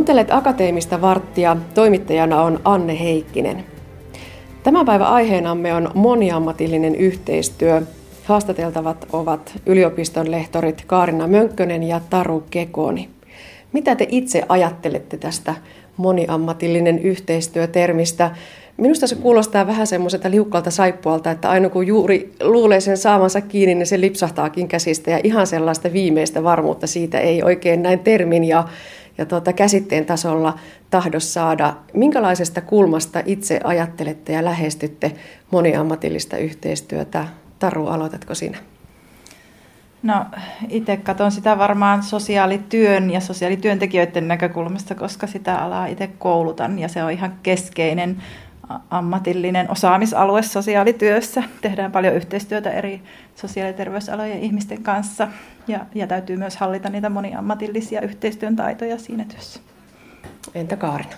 Kuuntelet 0.00 0.30
Akateemista 0.30 1.00
varttia. 1.00 1.56
Toimittajana 1.74 2.42
on 2.42 2.60
Anne 2.64 3.00
Heikkinen. 3.00 3.64
Tämän 4.62 4.86
päivän 4.86 5.06
aiheenamme 5.06 5.74
on 5.74 5.90
moniammatillinen 5.94 6.94
yhteistyö. 6.94 7.82
Haastateltavat 8.24 9.06
ovat 9.12 9.52
yliopiston 9.66 10.30
lehtorit 10.30 10.84
Kaarina 10.86 11.26
Mönkkönen 11.26 11.82
ja 11.82 12.00
Taru 12.10 12.42
Kekoni. 12.50 13.08
Mitä 13.72 13.94
te 13.96 14.06
itse 14.10 14.42
ajattelette 14.48 15.16
tästä 15.16 15.54
moniammatillinen 15.96 16.98
yhteistyötermistä? 16.98 18.30
Minusta 18.76 19.06
se 19.06 19.14
kuulostaa 19.14 19.66
vähän 19.66 19.86
semmoiselta 19.86 20.30
liukkalta 20.30 20.70
saippualta, 20.70 21.30
että 21.30 21.50
aina 21.50 21.68
kun 21.68 21.86
juuri 21.86 22.32
luulee 22.42 22.80
sen 22.80 22.96
saamansa 22.96 23.40
kiinni, 23.40 23.74
niin 23.74 23.86
se 23.86 24.00
lipsahtaakin 24.00 24.68
käsistä 24.68 25.10
ja 25.10 25.20
ihan 25.24 25.46
sellaista 25.46 25.92
viimeistä 25.92 26.44
varmuutta 26.44 26.86
siitä 26.86 27.18
ei 27.18 27.42
oikein 27.42 27.82
näin 27.82 27.98
termin 27.98 28.44
ja, 28.44 28.64
ja 29.20 29.26
tuota, 29.26 29.52
käsitteen 29.52 30.06
tasolla 30.06 30.58
tahdo 30.90 31.20
saada. 31.20 31.74
Minkälaisesta 31.94 32.60
kulmasta 32.60 33.22
itse 33.26 33.60
ajattelette 33.64 34.32
ja 34.32 34.44
lähestytte 34.44 35.12
moniammatillista 35.50 36.36
yhteistyötä? 36.36 37.28
Taru, 37.58 37.86
aloitatko 37.86 38.34
sinä? 38.34 38.58
No 40.02 40.26
itse 40.68 40.96
katson 40.96 41.32
sitä 41.32 41.58
varmaan 41.58 42.02
sosiaalityön 42.02 43.10
ja 43.10 43.20
sosiaalityöntekijöiden 43.20 44.28
näkökulmasta, 44.28 44.94
koska 44.94 45.26
sitä 45.26 45.56
alaa 45.56 45.86
itse 45.86 46.10
koulutan 46.18 46.78
ja 46.78 46.88
se 46.88 47.04
on 47.04 47.10
ihan 47.10 47.34
keskeinen 47.42 48.22
ammatillinen 48.90 49.70
osaamisalue 49.70 50.42
sosiaalityössä. 50.42 51.42
Tehdään 51.60 51.92
paljon 51.92 52.14
yhteistyötä 52.14 52.70
eri 52.70 53.02
sosiaali- 53.34 53.70
ja 53.70 53.76
terveysalojen 53.76 54.38
ihmisten 54.38 54.82
kanssa 54.82 55.28
ja, 55.68 55.86
ja 55.94 56.06
täytyy 56.06 56.36
myös 56.36 56.56
hallita 56.56 56.88
niitä 56.88 57.08
moniammatillisia 57.08 58.00
yhteistyön 58.00 58.56
taitoja 58.56 58.98
siinä 58.98 59.24
työssä. 59.24 59.60
Entä 60.54 60.76
Kaarina? 60.76 61.10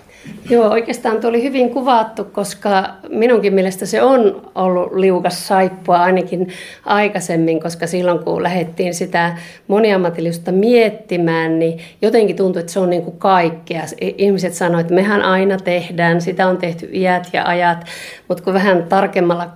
Joo, 0.51 0.69
oikeastaan 0.71 1.21
tuo 1.21 1.31
oli 1.31 1.43
hyvin 1.43 1.71
kuvattu, 1.71 2.25
koska 2.25 2.89
minunkin 3.09 3.55
mielestä 3.55 3.87
se 3.87 4.03
on 4.03 4.51
ollut 4.55 4.93
liukas 4.93 5.49
saippua 5.49 6.03
ainakin 6.03 6.49
aikaisemmin, 6.87 7.61
koska 7.61 7.87
silloin 7.87 8.19
kun 8.19 8.43
lähdettiin 8.43 8.95
sitä 8.95 9.37
moniammatillisuutta 9.69 10.53
miettimään, 10.53 11.59
niin 11.59 11.79
jotenkin 12.03 12.37
tuntui, 12.37 12.61
että 12.61 12.73
se 12.73 12.81
on 12.81 12.91
niin 12.91 13.03
kuin 13.03 13.19
kaikkea. 13.19 13.83
Ihmiset 14.01 14.55
sanoivat, 14.55 14.81
että 14.81 14.95
mehän 14.95 15.23
aina 15.23 15.57
tehdään, 15.57 16.21
sitä 16.21 16.47
on 16.47 16.57
tehty 16.57 16.89
iät 16.93 17.29
ja 17.33 17.45
ajat, 17.47 17.85
mutta 18.29 18.45
kun 18.45 18.55
vähän 18.55 18.83
tarkemmalla 18.89 19.47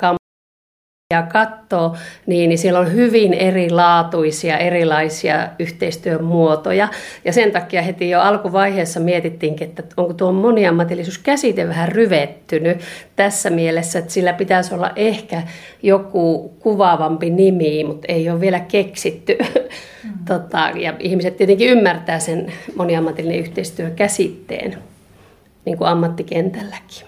ja 1.11 1.23
katsoo, 1.23 1.97
niin, 2.27 2.49
niin 2.49 2.59
siellä 2.59 2.79
on 2.81 2.93
hyvin 2.93 3.35
erilaatuisia, 3.35 4.59
erilaisia 4.59 5.49
yhteistyön 5.59 6.25
muotoja. 6.25 6.89
Ja 7.25 7.33
sen 7.33 7.53
takia 7.53 7.83
heti 7.83 8.11
jo 8.11 8.21
alkuvaiheessa 8.21 9.01
mietittiinkin, 9.01 9.69
että 9.69 9.83
onko 9.97 10.13
tuo 10.13 10.33
moniammatillisuus 10.33 11.19
käsite 11.19 11.69
vähän 11.69 11.89
ryvettynyt 11.89 12.81
tässä 13.17 13.51
mielessä, 13.51 13.99
että 13.99 14.13
sillä 14.13 14.33
pitäisi 14.33 14.75
olla 14.75 14.91
ehkä 14.97 15.43
joku 15.83 16.55
kuvaavampi 16.59 17.31
nimi, 17.31 17.85
mutta 17.85 18.13
ei 18.13 18.31
ole 18.31 18.41
vielä 18.41 18.61
keksitty. 18.61 19.39
Mm. 20.05 20.25
tota, 20.25 20.71
ja 20.75 20.95
ihmiset 20.99 21.37
tietenkin 21.37 21.69
ymmärtää 21.69 22.19
sen 22.19 22.53
moniammatillinen 22.77 23.39
yhteistyö 23.39 23.91
käsitteen, 23.91 24.79
niin 25.65 25.79
kuin 25.79 25.89
ammattikentälläkin. 25.89 27.07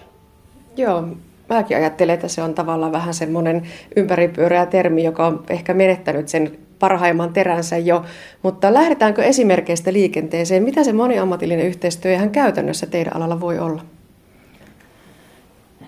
Joo, 0.77 1.03
mäkin 1.49 1.77
ajattelen, 1.77 2.13
että 2.13 2.27
se 2.27 2.43
on 2.43 2.53
tavallaan 2.53 2.91
vähän 2.91 3.13
semmoinen 3.13 3.63
ympäripyöreä 3.95 4.65
termi, 4.65 5.03
joka 5.03 5.27
on 5.27 5.43
ehkä 5.49 5.73
menettänyt 5.73 6.27
sen 6.29 6.51
parhaimman 6.79 7.33
teränsä 7.33 7.77
jo. 7.77 8.05
Mutta 8.43 8.73
lähdetäänkö 8.73 9.23
esimerkkeistä 9.23 9.93
liikenteeseen? 9.93 10.63
Mitä 10.63 10.83
se 10.83 10.93
moniammatillinen 10.93 11.65
yhteistyö 11.65 12.13
ihan 12.13 12.29
käytännössä 12.29 12.87
teidän 12.87 13.15
alalla 13.15 13.39
voi 13.39 13.59
olla? 13.59 13.81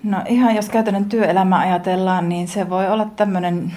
No 0.02 0.18
ihan 0.28 0.56
jos 0.56 0.68
käytännön 0.68 1.04
työelämä 1.04 1.58
ajatellaan, 1.58 2.28
niin 2.28 2.48
se 2.48 2.70
voi 2.70 2.88
olla 2.88 3.04
tämmöinen 3.16 3.72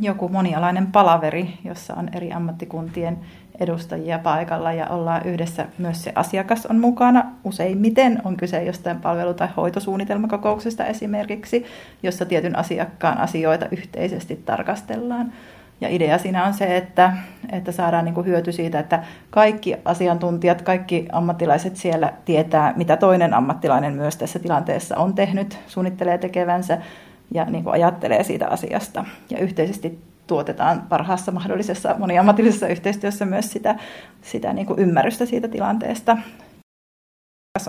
joku 0.00 0.28
monialainen 0.28 0.86
palaveri, 0.86 1.54
jossa 1.64 1.94
on 1.94 2.08
eri 2.16 2.32
ammattikuntien 2.32 3.18
edustajia 3.60 4.18
paikalla 4.18 4.72
ja 4.72 4.86
ollaan 4.86 5.26
yhdessä. 5.26 5.66
Myös 5.78 6.04
se 6.04 6.12
asiakas 6.14 6.66
on 6.66 6.78
mukana. 6.78 7.32
Useimmiten 7.44 8.20
on 8.24 8.36
kyse 8.36 8.64
jostain 8.64 9.00
palvelu- 9.00 9.34
tai 9.34 9.48
hoitosuunnitelmakokouksesta 9.56 10.84
esimerkiksi, 10.84 11.64
jossa 12.02 12.24
tietyn 12.24 12.58
asiakkaan 12.58 13.18
asioita 13.18 13.66
yhteisesti 13.70 14.42
tarkastellaan. 14.46 15.32
Ja 15.80 15.88
idea 15.88 16.18
siinä 16.18 16.44
on 16.44 16.54
se, 16.54 16.76
että, 16.76 17.12
että 17.52 17.72
saadaan 17.72 18.04
niin 18.04 18.14
kuin 18.14 18.26
hyöty 18.26 18.52
siitä, 18.52 18.78
että 18.78 19.02
kaikki 19.30 19.76
asiantuntijat, 19.84 20.62
kaikki 20.62 21.08
ammattilaiset 21.12 21.76
siellä 21.76 22.12
tietää, 22.24 22.72
mitä 22.76 22.96
toinen 22.96 23.34
ammattilainen 23.34 23.92
myös 23.92 24.16
tässä 24.16 24.38
tilanteessa 24.38 24.96
on 24.96 25.14
tehnyt, 25.14 25.58
suunnittelee 25.66 26.18
tekevänsä 26.18 26.78
ja 27.34 27.44
niin 27.44 27.64
kuin 27.64 27.74
ajattelee 27.74 28.24
siitä 28.24 28.48
asiasta. 28.48 29.04
Ja 29.30 29.38
yhteisesti 29.38 29.98
tuotetaan 30.28 30.82
parhaassa 30.88 31.32
mahdollisessa 31.32 31.94
moniammatillisessa 31.98 32.68
yhteistyössä 32.68 33.24
myös 33.24 33.52
sitä, 33.52 33.74
sitä 34.22 34.52
niin 34.52 34.66
kuin 34.66 34.78
ymmärrystä 34.78 35.26
siitä 35.26 35.48
tilanteesta. 35.48 36.18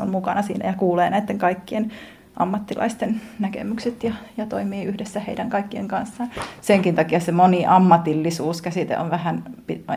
On 0.01 0.09
mukana 0.09 0.41
siinä 0.41 0.67
ja 0.67 0.73
kuulee 0.73 1.09
näiden 1.09 1.37
kaikkien 1.37 1.91
ammattilaisten 2.35 3.21
näkemykset 3.39 4.03
ja, 4.03 4.13
ja 4.37 4.45
toimii 4.45 4.83
yhdessä 4.83 5.19
heidän 5.19 5.49
kaikkien 5.49 5.87
kanssaan. 5.87 6.29
Senkin 6.61 6.95
takia 6.95 7.19
se 7.19 7.31
moniammatillisuus-käsite 7.31 8.97
on 8.97 9.11
vähän, 9.11 9.43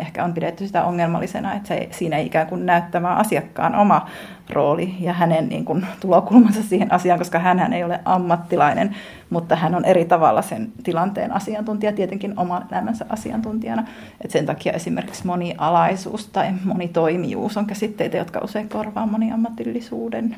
ehkä 0.00 0.24
on 0.24 0.34
pidetty 0.34 0.66
sitä 0.66 0.84
ongelmallisena, 0.84 1.54
että 1.54 1.68
se, 1.68 1.88
siinä 1.90 2.16
ei 2.16 2.26
ikään 2.26 2.46
kuin 2.46 2.66
näyttämään 2.66 3.16
asiakkaan 3.16 3.74
oma 3.74 4.06
rooli 4.50 4.94
ja 5.00 5.12
hänen 5.12 5.48
niin 5.48 5.64
kuin, 5.64 5.86
tulokulmansa 6.00 6.62
siihen 6.62 6.92
asiaan, 6.92 7.18
koska 7.18 7.38
hän 7.38 7.72
ei 7.72 7.84
ole 7.84 8.00
ammattilainen, 8.04 8.96
mutta 9.30 9.56
hän 9.56 9.74
on 9.74 9.84
eri 9.84 10.04
tavalla 10.04 10.42
sen 10.42 10.72
tilanteen 10.82 11.32
asiantuntija, 11.32 11.92
tietenkin 11.92 12.38
oman 12.38 12.66
elämänsä 12.72 13.06
asiantuntijana. 13.08 13.86
Et 14.20 14.30
sen 14.30 14.46
takia 14.46 14.72
esimerkiksi 14.72 15.26
monialaisuus 15.26 16.26
tai 16.26 16.52
monitoimijuus 16.64 17.56
on 17.56 17.66
käsitteitä, 17.66 18.16
jotka 18.16 18.40
usein 18.44 18.68
korvaa 18.68 19.06
moniammatillisuuden. 19.06 20.36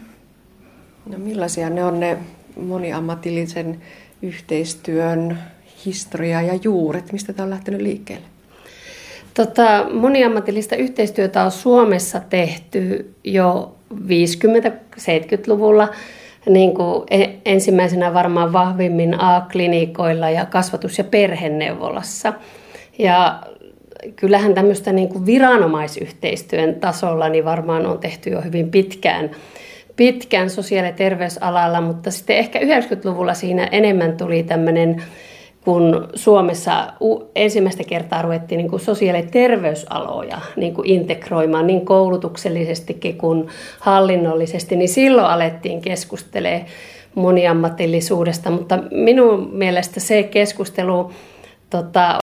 No 1.07 1.19
millaisia 1.19 1.71
ne 1.71 1.85
on 1.85 2.01
ne 2.01 2.19
moniammatillisen 2.57 3.81
yhteistyön 4.23 5.39
historia 5.87 6.43
ja 6.43 6.59
juuret? 6.63 7.13
Mistä 7.13 7.33
tämä 7.33 7.45
on 7.45 7.51
lähtenyt 7.51 7.81
liikkeelle? 7.81 8.27
Tota, 9.35 9.87
moniammatillista 9.93 10.77
yhteistyötä 10.77 11.45
on 11.45 11.51
Suomessa 11.51 12.21
tehty 12.21 13.15
jo 13.25 13.75
50-70-luvulla 13.95 15.89
niin 16.49 16.75
kuin 16.75 17.05
e, 17.11 17.27
ensimmäisenä 17.45 18.15
varmaan 18.15 18.53
vahvimmin 18.53 19.21
A-klinikoilla 19.21 20.31
ja 20.31 20.47
kasvatus- 20.47 20.99
ja 20.99 21.05
perheneuvolassa. 21.05 22.33
Ja 22.99 23.43
kyllähän 24.17 24.55
tämmöistä 24.55 24.93
niin 24.93 25.09
kuin 25.09 25.27
viranomaisyhteistyön 25.27 26.75
tasolla 26.75 27.29
niin 27.29 27.45
varmaan 27.45 27.87
on 27.87 27.99
tehty 27.99 28.31
jo 28.31 28.41
hyvin 28.41 28.71
pitkään 28.71 29.31
pitkään 29.97 30.51
sosiaali- 30.51 30.89
ja 30.89 30.93
terveysalalla, 30.93 31.81
mutta 31.81 32.11
sitten 32.11 32.37
ehkä 32.37 32.59
90-luvulla 32.59 33.35
siinä 33.35 33.69
enemmän 33.73 34.17
tuli 34.17 34.43
tämmöinen, 34.43 35.03
kun 35.65 36.09
Suomessa 36.15 36.93
ensimmäistä 37.35 37.85
kertaa 37.85 38.23
ruvettiin 38.23 38.59
niin 38.59 38.71
kuin 38.71 38.81
sosiaali- 38.81 39.19
ja 39.19 39.27
terveysaloja 39.31 40.39
niin 40.57 40.75
kuin 40.75 40.91
integroimaan 40.91 41.67
niin 41.67 41.85
koulutuksellisestikin 41.87 43.19
kuin 43.19 43.49
hallinnollisesti, 43.81 44.77
niin 44.77 44.89
silloin 44.89 45.27
alettiin 45.27 45.81
keskustelemaan 45.81 46.67
moniammatillisuudesta, 47.15 48.51
mutta 48.51 48.79
minun 48.91 49.51
mielestä 49.53 50.01
se 50.01 50.23
keskustelu 50.23 51.13
tota, 51.71 52.19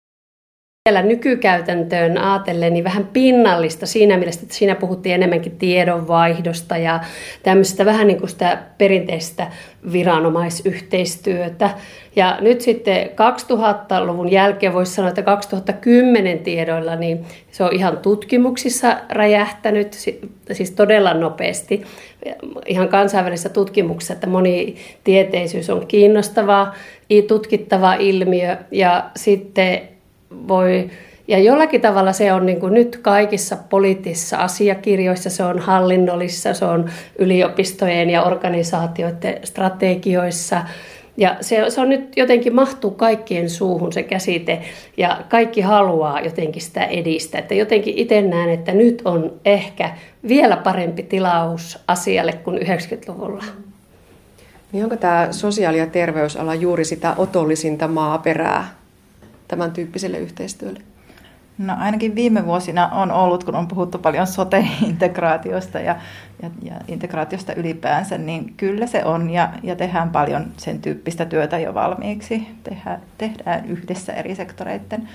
vielä 0.86 1.02
nykykäytäntöön 1.02 2.18
ajatellen 2.18 2.72
niin 2.72 2.84
vähän 2.84 3.08
pinnallista 3.12 3.86
siinä 3.86 4.16
mielessä, 4.16 4.40
että 4.42 4.54
siinä 4.54 4.74
puhuttiin 4.74 5.14
enemmänkin 5.14 5.56
tiedonvaihdosta 5.58 6.76
ja 6.76 7.00
tämmöistä 7.42 7.84
vähän 7.84 8.06
niin 8.06 8.18
kuin 8.18 8.30
sitä 8.30 8.58
perinteistä 8.78 9.46
viranomaisyhteistyötä. 9.92 11.70
Ja 12.16 12.38
nyt 12.40 12.60
sitten 12.60 13.08
2000-luvun 13.08 14.30
jälkeen 14.30 14.72
voisi 14.72 14.92
sanoa, 14.92 15.08
että 15.08 15.22
2010 15.22 16.38
tiedoilla 16.38 16.96
niin 16.96 17.24
se 17.50 17.64
on 17.64 17.72
ihan 17.72 17.98
tutkimuksissa 17.98 18.96
räjähtänyt, 19.08 19.92
siis 20.52 20.70
todella 20.70 21.14
nopeasti. 21.14 21.82
Ihan 22.66 22.88
kansainvälisessä 22.88 23.48
tutkimuksessa, 23.48 24.14
että 24.14 24.26
monitieteisyys 24.26 25.70
on 25.70 25.86
kiinnostava, 25.86 26.74
tutkittava 27.28 27.94
ilmiö 27.94 28.56
ja 28.70 29.10
sitten 29.16 29.95
voi, 30.48 30.90
ja 31.28 31.38
jollakin 31.38 31.80
tavalla 31.80 32.12
se 32.12 32.32
on 32.32 32.46
niin 32.46 32.60
kuin 32.60 32.74
nyt 32.74 32.96
kaikissa 33.02 33.56
poliittisissa 33.70 34.36
asiakirjoissa, 34.36 35.30
se 35.30 35.44
on 35.44 35.58
hallinnollisissa, 35.58 36.54
se 36.54 36.64
on 36.64 36.90
yliopistojen 37.18 38.10
ja 38.10 38.22
organisaatioiden 38.22 39.38
strategioissa. 39.44 40.62
Ja 41.16 41.36
se, 41.40 41.64
se 41.68 41.80
on 41.80 41.88
nyt 41.88 42.16
jotenkin 42.16 42.54
mahtuu 42.54 42.90
kaikkien 42.90 43.50
suuhun 43.50 43.92
se 43.92 44.02
käsite 44.02 44.62
ja 44.96 45.20
kaikki 45.28 45.60
haluaa 45.60 46.20
jotenkin 46.20 46.62
sitä 46.62 46.84
edistää. 46.84 47.38
Että 47.38 47.54
jotenkin 47.54 47.94
itse 47.98 48.22
näen, 48.22 48.50
että 48.50 48.72
nyt 48.72 49.02
on 49.04 49.32
ehkä 49.44 49.90
vielä 50.28 50.56
parempi 50.56 51.02
tilaus 51.02 51.78
asialle 51.88 52.32
kuin 52.32 52.58
90-luvulla. 52.58 53.44
Niin 54.72 54.84
onko 54.84 54.96
tämä 54.96 55.28
sosiaali- 55.30 55.78
ja 55.78 55.86
terveysala 55.86 56.54
juuri 56.54 56.84
sitä 56.84 57.14
otollisinta 57.16 57.88
maaperää 57.88 58.75
tämän 59.48 59.72
tyyppiselle 59.72 60.18
yhteistyölle? 60.18 60.80
No 61.58 61.74
ainakin 61.78 62.14
viime 62.14 62.46
vuosina 62.46 62.88
on 62.88 63.10
ollut, 63.10 63.44
kun 63.44 63.54
on 63.54 63.68
puhuttu 63.68 63.98
paljon 63.98 64.26
sote-integraatiosta 64.26 65.80
ja, 65.80 65.96
ja, 66.42 66.50
ja 66.62 66.74
integraatiosta 66.88 67.54
ylipäänsä, 67.54 68.18
niin 68.18 68.54
kyllä 68.56 68.86
se 68.86 69.04
on 69.04 69.30
ja, 69.30 69.52
ja 69.62 69.76
tehdään 69.76 70.10
paljon 70.10 70.46
sen 70.56 70.82
tyyppistä 70.82 71.24
työtä 71.24 71.58
jo 71.58 71.74
valmiiksi. 71.74 72.48
Tehdään, 72.64 73.00
tehdään 73.18 73.66
yhdessä 73.66 74.12
eri 74.12 74.34
sektoreiden 74.34 75.08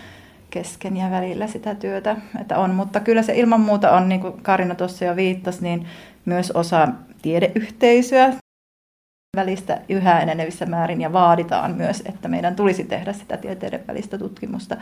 kesken 0.49 0.97
ja 0.97 1.11
välillä 1.11 1.47
sitä 1.47 1.75
työtä, 1.75 2.15
että 2.41 2.57
on. 2.57 2.75
Mutta 2.75 2.99
kyllä 2.99 3.21
se 3.21 3.35
ilman 3.35 3.61
muuta 3.61 3.91
on, 3.91 4.09
niin 4.09 4.21
kuin 4.21 4.33
Karina 4.41 4.75
tuossa 4.75 5.05
jo 5.05 5.15
viittasi, 5.15 5.63
niin 5.63 5.87
myös 6.25 6.51
osa 6.51 6.87
tiedeyhteisöä 7.21 8.33
välistä 9.37 9.81
yhä 9.89 10.19
enenevissä 10.19 10.65
määrin 10.65 11.01
ja 11.01 11.13
vaaditaan 11.13 11.75
myös, 11.75 12.03
että 12.05 12.27
meidän 12.27 12.55
tulisi 12.55 12.83
tehdä 12.83 13.13
sitä 13.13 13.37
tieteiden 13.37 13.83
välistä 13.87 14.17
tutkimusta. 14.17 14.77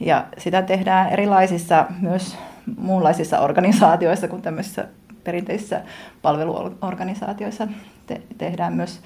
Ja 0.00 0.24
sitä 0.38 0.62
tehdään 0.62 1.10
erilaisissa 1.10 1.86
myös 2.00 2.38
muunlaisissa 2.76 3.40
organisaatioissa 3.40 4.28
kuin 4.28 4.42
tämmöisissä 4.42 4.88
perinteisissä 5.24 5.80
palveluorganisaatioissa 6.22 7.68
te- 8.06 8.22
tehdään 8.38 8.72
myös 8.72 9.00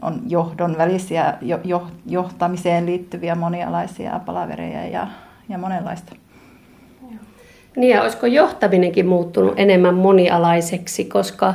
on 0.00 0.22
johdon 0.28 0.78
välisiä 0.78 1.34
jo, 1.40 1.60
jo, 1.64 1.86
johtamiseen 2.06 2.86
liittyviä 2.86 3.34
monialaisia 3.34 4.20
palavereja 4.26 4.86
ja, 4.86 5.08
ja 5.48 5.58
monenlaista. 5.58 6.12
Niin 7.76 7.96
ja 7.96 8.02
olisiko 8.02 8.26
johtaminenkin 8.26 9.06
muuttunut 9.06 9.54
enemmän 9.56 9.94
monialaiseksi, 9.94 11.04
koska 11.04 11.54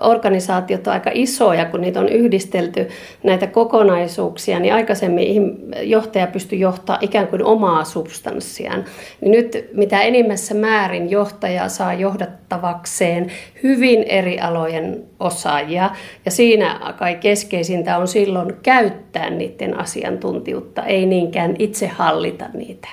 organisaatiot 0.00 0.86
on 0.86 0.92
aika 0.92 1.10
isoja, 1.14 1.64
kun 1.64 1.80
niitä 1.80 2.00
on 2.00 2.08
yhdistelty 2.08 2.88
näitä 3.22 3.46
kokonaisuuksia, 3.46 4.60
niin 4.60 4.74
aikaisemmin 4.74 5.58
johtaja 5.82 6.26
pystyi 6.26 6.60
johtaa 6.60 6.98
ikään 7.00 7.28
kuin 7.28 7.44
omaa 7.44 7.84
substanssiaan. 7.84 8.84
Niin 9.20 9.30
nyt 9.30 9.68
mitä 9.72 10.00
enimmässä 10.00 10.54
määrin 10.54 11.10
johtaja 11.10 11.68
saa 11.68 11.94
johdattavakseen 11.94 13.32
hyvin 13.62 14.02
eri 14.02 14.40
alojen 14.40 15.04
osaajia, 15.20 15.90
ja 16.24 16.30
siinä 16.30 16.94
kai 16.98 17.14
keskeisintä 17.14 17.98
on 17.98 18.08
silloin 18.08 18.52
käyttää 18.62 19.30
niiden 19.30 19.78
asiantuntijuutta, 19.78 20.84
ei 20.84 21.06
niinkään 21.06 21.54
itse 21.58 21.86
hallita 21.86 22.44
niitä. 22.54 22.88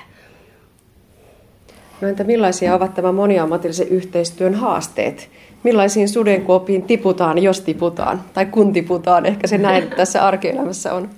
No 2.00 2.08
entä 2.08 2.24
millaisia 2.24 2.74
ovat 2.74 2.94
tämän 2.94 3.14
moniammatillisen 3.14 3.88
yhteistyön 3.88 4.54
haasteet? 4.54 5.28
Millaisiin 5.66 6.08
sudenkuopiin 6.08 6.82
tiputaan, 6.82 7.38
jos 7.38 7.60
tiputaan, 7.60 8.20
tai 8.34 8.46
kun 8.46 8.72
tiputaan, 8.72 9.26
ehkä 9.26 9.46
se 9.46 9.58
näin 9.58 9.90
tässä 9.96 10.26
arkielämässä 10.26 10.94
on? 10.94 11.10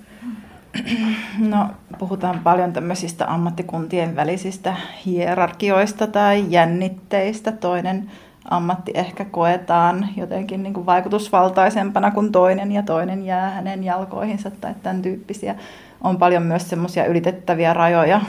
No, 1.39 1.67
puhutaan 1.99 2.39
paljon 2.39 2.73
tämmöisistä 2.73 3.33
ammattikuntien 3.33 4.15
välisistä 4.15 4.75
hierarkioista 5.05 6.07
tai 6.07 6.45
jännitteistä. 6.49 7.51
Toinen 7.51 8.11
ammatti 8.49 8.91
ehkä 8.95 9.25
koetaan 9.25 10.07
jotenkin 10.17 10.63
niin 10.63 10.73
kuin 10.73 10.85
vaikutusvaltaisempana 10.85 12.11
kuin 12.11 12.31
toinen 12.31 12.71
ja 12.71 12.83
toinen 12.83 13.25
jää 13.25 13.49
hänen 13.49 13.83
jalkoihinsa 13.83 14.51
tai 14.51 14.73
tämän 14.83 15.01
tyyppisiä. 15.01 15.55
On 16.01 16.17
paljon 16.17 16.43
myös 16.43 16.69
semmoisia 16.69 17.05
ylitettäviä 17.05 17.73
rajoja, 17.73 18.21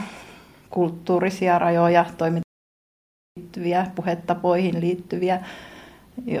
kulttuurisia 0.69 1.59
rajoja, 1.59 2.05
toimintaan 2.17 2.51
liittyviä, 3.39 3.87
puhetapoihin 3.95 4.81
liittyviä 4.81 5.39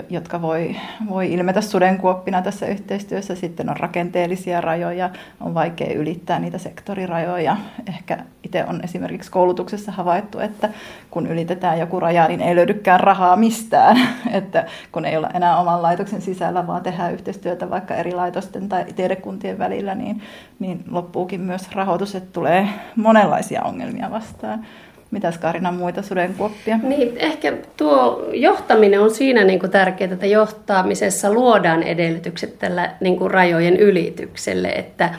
jotka 0.09 0.41
voi, 0.41 0.75
voi 1.09 1.33
ilmetä 1.33 1.61
sudenkuoppina 1.61 2.41
tässä 2.41 2.65
yhteistyössä. 2.65 3.35
Sitten 3.35 3.69
on 3.69 3.77
rakenteellisia 3.77 4.61
rajoja, 4.61 5.09
on 5.41 5.53
vaikea 5.53 5.93
ylittää 5.93 6.39
niitä 6.39 6.57
sektorirajoja. 6.57 7.57
Ehkä 7.87 8.17
itse 8.43 8.65
on 8.65 8.81
esimerkiksi 8.83 9.31
koulutuksessa 9.31 9.91
havaittu, 9.91 10.39
että 10.39 10.69
kun 11.11 11.27
ylitetään 11.27 11.79
joku 11.79 11.99
raja, 11.99 12.27
niin 12.27 12.41
ei 12.41 12.55
löydykään 12.55 12.99
rahaa 12.99 13.35
mistään. 13.35 13.97
Että 14.31 14.65
kun 14.91 15.05
ei 15.05 15.17
olla 15.17 15.29
enää 15.33 15.57
oman 15.57 15.81
laitoksen 15.81 16.21
sisällä, 16.21 16.67
vaan 16.67 16.83
tehdään 16.83 17.13
yhteistyötä 17.13 17.69
vaikka 17.69 17.95
eri 17.95 18.11
laitosten 18.11 18.69
tai 18.69 18.85
tiedekuntien 18.95 19.59
välillä, 19.59 19.95
niin, 19.95 20.21
niin 20.59 20.83
loppuukin 20.91 21.41
myös 21.41 21.71
rahoitus, 21.71 22.15
että 22.15 22.33
tulee 22.33 22.67
monenlaisia 22.95 23.63
ongelmia 23.63 24.11
vastaan. 24.11 24.65
Mitäs 25.11 25.37
Karina 25.37 25.71
muita 25.71 26.01
sudenkuoppia? 26.01 26.79
Niin, 26.83 27.17
ehkä 27.17 27.53
tuo 27.77 28.29
johtaminen 28.33 29.01
on 29.01 29.11
siinä 29.11 29.43
niin 29.43 29.59
kuin 29.59 29.71
tärkeää, 29.71 30.13
että 30.13 30.25
johtamisessa 30.25 31.33
luodaan 31.33 31.83
edellytykset 31.83 32.59
tällä 32.59 32.91
niin 32.99 33.17
kuin 33.17 33.31
rajojen 33.31 33.77
ylitykselle, 33.77 34.67
että, 34.67 35.09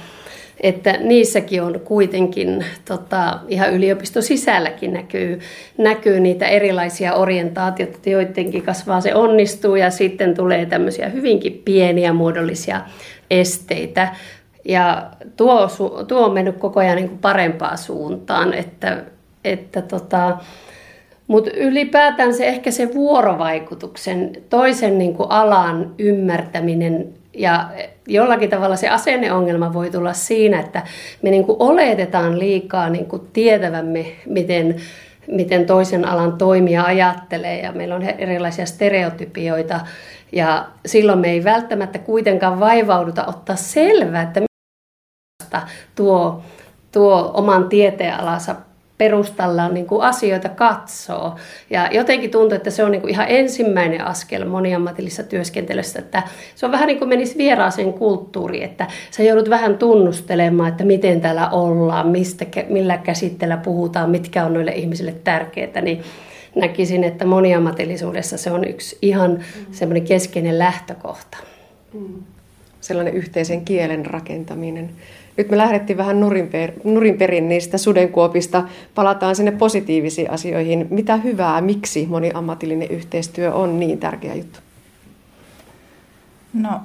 että 0.60 0.92
niissäkin 0.92 1.62
on 1.62 1.80
kuitenkin 1.84 2.64
tota, 2.84 3.38
ihan 3.48 3.72
yliopiston 3.72 4.22
sisälläkin 4.22 4.92
näkyy, 4.92 5.40
näkyy 5.78 6.20
niitä 6.20 6.46
erilaisia 6.46 7.14
orientaatioita, 7.14 7.96
että 7.96 8.10
joidenkin 8.10 8.62
kasvaa 8.62 9.00
se 9.00 9.14
onnistuu 9.14 9.76
ja 9.76 9.90
sitten 9.90 10.34
tulee 10.34 10.66
tämmöisiä 10.66 11.08
hyvinkin 11.08 11.62
pieniä 11.64 12.12
muodollisia 12.12 12.80
esteitä. 13.30 14.14
Ja 14.64 15.10
tuo, 15.36 15.68
tuo 16.08 16.26
on 16.26 16.32
mennyt 16.32 16.56
koko 16.56 16.80
ajan 16.80 16.96
niin 16.96 17.08
kuin 17.08 17.18
parempaan 17.18 17.78
suuntaan, 17.78 18.54
että 18.54 19.04
että 19.44 19.82
tota, 19.82 20.38
mutta 21.26 21.50
ylipäätään 21.56 22.34
se 22.34 22.46
ehkä 22.46 22.70
se 22.70 22.94
vuorovaikutuksen, 22.94 24.32
toisen 24.50 24.98
niin 24.98 25.14
kuin 25.14 25.30
alan 25.30 25.94
ymmärtäminen 25.98 27.14
ja 27.34 27.68
jollakin 28.06 28.50
tavalla 28.50 28.76
se 28.76 28.88
asenneongelma 28.88 29.72
voi 29.72 29.90
tulla 29.90 30.12
siinä, 30.12 30.60
että 30.60 30.82
me 31.22 31.30
niin 31.30 31.44
kuin 31.44 31.56
oletetaan 31.60 32.38
liikaa 32.38 32.90
niin 32.90 33.06
kuin 33.06 33.22
tietävämme, 33.32 34.06
miten, 34.26 34.76
miten 35.26 35.66
toisen 35.66 36.04
alan 36.04 36.38
toimija 36.38 36.84
ajattelee 36.84 37.60
ja 37.60 37.72
meillä 37.72 37.94
on 37.94 38.02
erilaisia 38.02 38.66
stereotypioita 38.66 39.80
ja 40.32 40.66
silloin 40.86 41.18
me 41.18 41.30
ei 41.30 41.44
välttämättä 41.44 41.98
kuitenkaan 41.98 42.60
vaivauduta 42.60 43.26
ottaa 43.26 43.56
selvää, 43.56 44.22
että 44.22 44.42
tuo, 45.94 46.42
tuo 46.92 47.30
oman 47.34 47.68
tieteenalansa 47.68 48.56
perustalla 49.02 49.68
niin 49.68 49.86
kuin 49.86 50.02
asioita 50.02 50.48
katsoo. 50.48 51.36
Ja 51.70 51.88
jotenkin 51.92 52.30
tuntuu, 52.30 52.56
että 52.56 52.70
se 52.70 52.84
on 52.84 52.90
niin 52.90 53.00
kuin 53.00 53.10
ihan 53.10 53.26
ensimmäinen 53.28 54.06
askel 54.06 54.44
moniammatillisessa 54.44 55.22
työskentelyssä, 55.22 55.98
että 55.98 56.22
se 56.54 56.66
on 56.66 56.72
vähän 56.72 56.86
niin 56.86 56.98
kuin 56.98 57.08
menisi 57.08 57.38
vieraaseen 57.38 57.92
kulttuuriin, 57.92 58.64
että 58.64 58.86
sä 59.10 59.22
joudut 59.22 59.50
vähän 59.50 59.78
tunnustelemaan, 59.78 60.68
että 60.68 60.84
miten 60.84 61.20
täällä 61.20 61.48
ollaan, 61.50 62.08
mistä, 62.08 62.46
millä 62.68 62.98
käsitteellä 62.98 63.56
puhutaan, 63.56 64.10
mitkä 64.10 64.44
on 64.44 64.52
noille 64.52 64.72
ihmisille 64.72 65.14
tärkeitä, 65.24 65.80
niin 65.80 66.02
näkisin, 66.54 67.04
että 67.04 67.24
moniammatillisuudessa 67.24 68.36
se 68.36 68.50
on 68.50 68.68
yksi 68.68 68.98
ihan 69.02 69.40
semmoinen 69.72 70.04
keskeinen 70.04 70.58
lähtökohta. 70.58 71.38
Mm. 71.94 72.22
Sellainen 72.80 73.14
yhteisen 73.14 73.64
kielen 73.64 74.06
rakentaminen. 74.06 74.90
Nyt 75.36 75.50
me 75.50 75.58
lähdettiin 75.58 75.96
vähän 75.96 76.20
nurinper, 76.20 76.72
nurinperin 76.84 77.48
niistä 77.48 77.78
sudenkuopista. 77.78 78.64
Palataan 78.94 79.36
sinne 79.36 79.50
positiivisiin 79.50 80.30
asioihin. 80.30 80.86
Mitä 80.90 81.16
hyvää, 81.16 81.60
miksi 81.60 82.06
moniammatillinen 82.06 82.90
yhteistyö 82.90 83.54
on 83.54 83.80
niin 83.80 83.98
tärkeä 83.98 84.34
juttu? 84.34 84.58
No, 86.52 86.80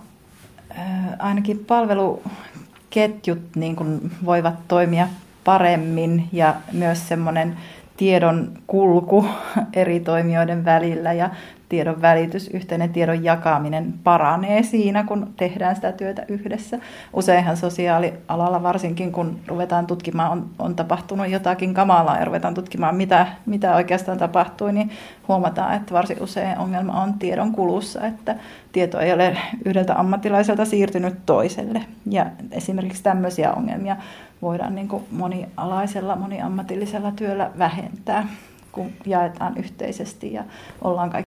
ainakin 1.20 1.66
palveluketjut 1.66 3.40
niin 3.56 3.76
kuin 3.76 4.12
voivat 4.26 4.68
toimia 4.68 5.08
paremmin 5.44 6.30
ja 6.32 6.56
myös 6.74 7.08
semmoinen 7.08 7.58
tiedon 7.98 8.52
kulku 8.68 9.26
eri 9.74 10.00
toimijoiden 10.00 10.66
välillä 10.66 11.14
ja 11.14 11.30
tiedon 11.70 12.02
välitys, 12.02 12.48
yhteinen 12.48 12.90
tiedon 12.90 13.24
jakaminen 13.24 13.94
paranee 14.04 14.64
siinä, 14.64 15.04
kun 15.04 15.34
tehdään 15.38 15.76
sitä 15.76 15.92
työtä 15.92 16.26
yhdessä. 16.28 16.80
Useinhan 17.14 17.58
sosiaalialalla 17.58 18.64
varsinkin, 18.64 19.12
kun 19.12 19.40
ruvetaan 19.48 19.88
tutkimaan, 19.88 20.32
on, 20.32 20.50
on 20.60 20.76
tapahtunut 20.76 21.30
jotakin 21.30 21.74
kamalaa 21.74 22.18
ja 22.18 22.26
ruvetaan 22.26 22.54
tutkimaan, 22.54 22.96
mitä, 22.96 23.28
mitä 23.46 23.76
oikeastaan 23.76 24.18
tapahtui, 24.18 24.74
niin 24.74 24.92
huomataan, 25.28 25.76
että 25.76 25.94
varsin 25.94 26.24
usein 26.24 26.58
ongelma 26.58 27.02
on 27.02 27.14
tiedon 27.14 27.52
kulussa, 27.52 28.06
että 28.06 28.36
tieto 28.72 29.00
ei 29.00 29.14
ole 29.14 29.38
yhdeltä 29.66 30.00
ammattilaiselta 30.00 30.66
siirtynyt 30.66 31.16
toiselle. 31.26 31.84
Ja 32.10 32.26
esimerkiksi 32.52 33.04
tämmöisiä 33.04 33.54
ongelmia 33.54 33.98
voidaan 34.42 34.76
niin 34.76 34.88
kuin 34.88 35.04
monialaisella, 35.12 36.16
moniammatillisella 36.16 37.12
työllä 37.12 37.52
vähentää, 37.58 38.28
kun 38.72 38.92
jaetaan 39.06 39.58
yhteisesti 39.58 40.34
ja 40.34 40.44
ollaan 40.82 41.10
kaikki, 41.10 41.27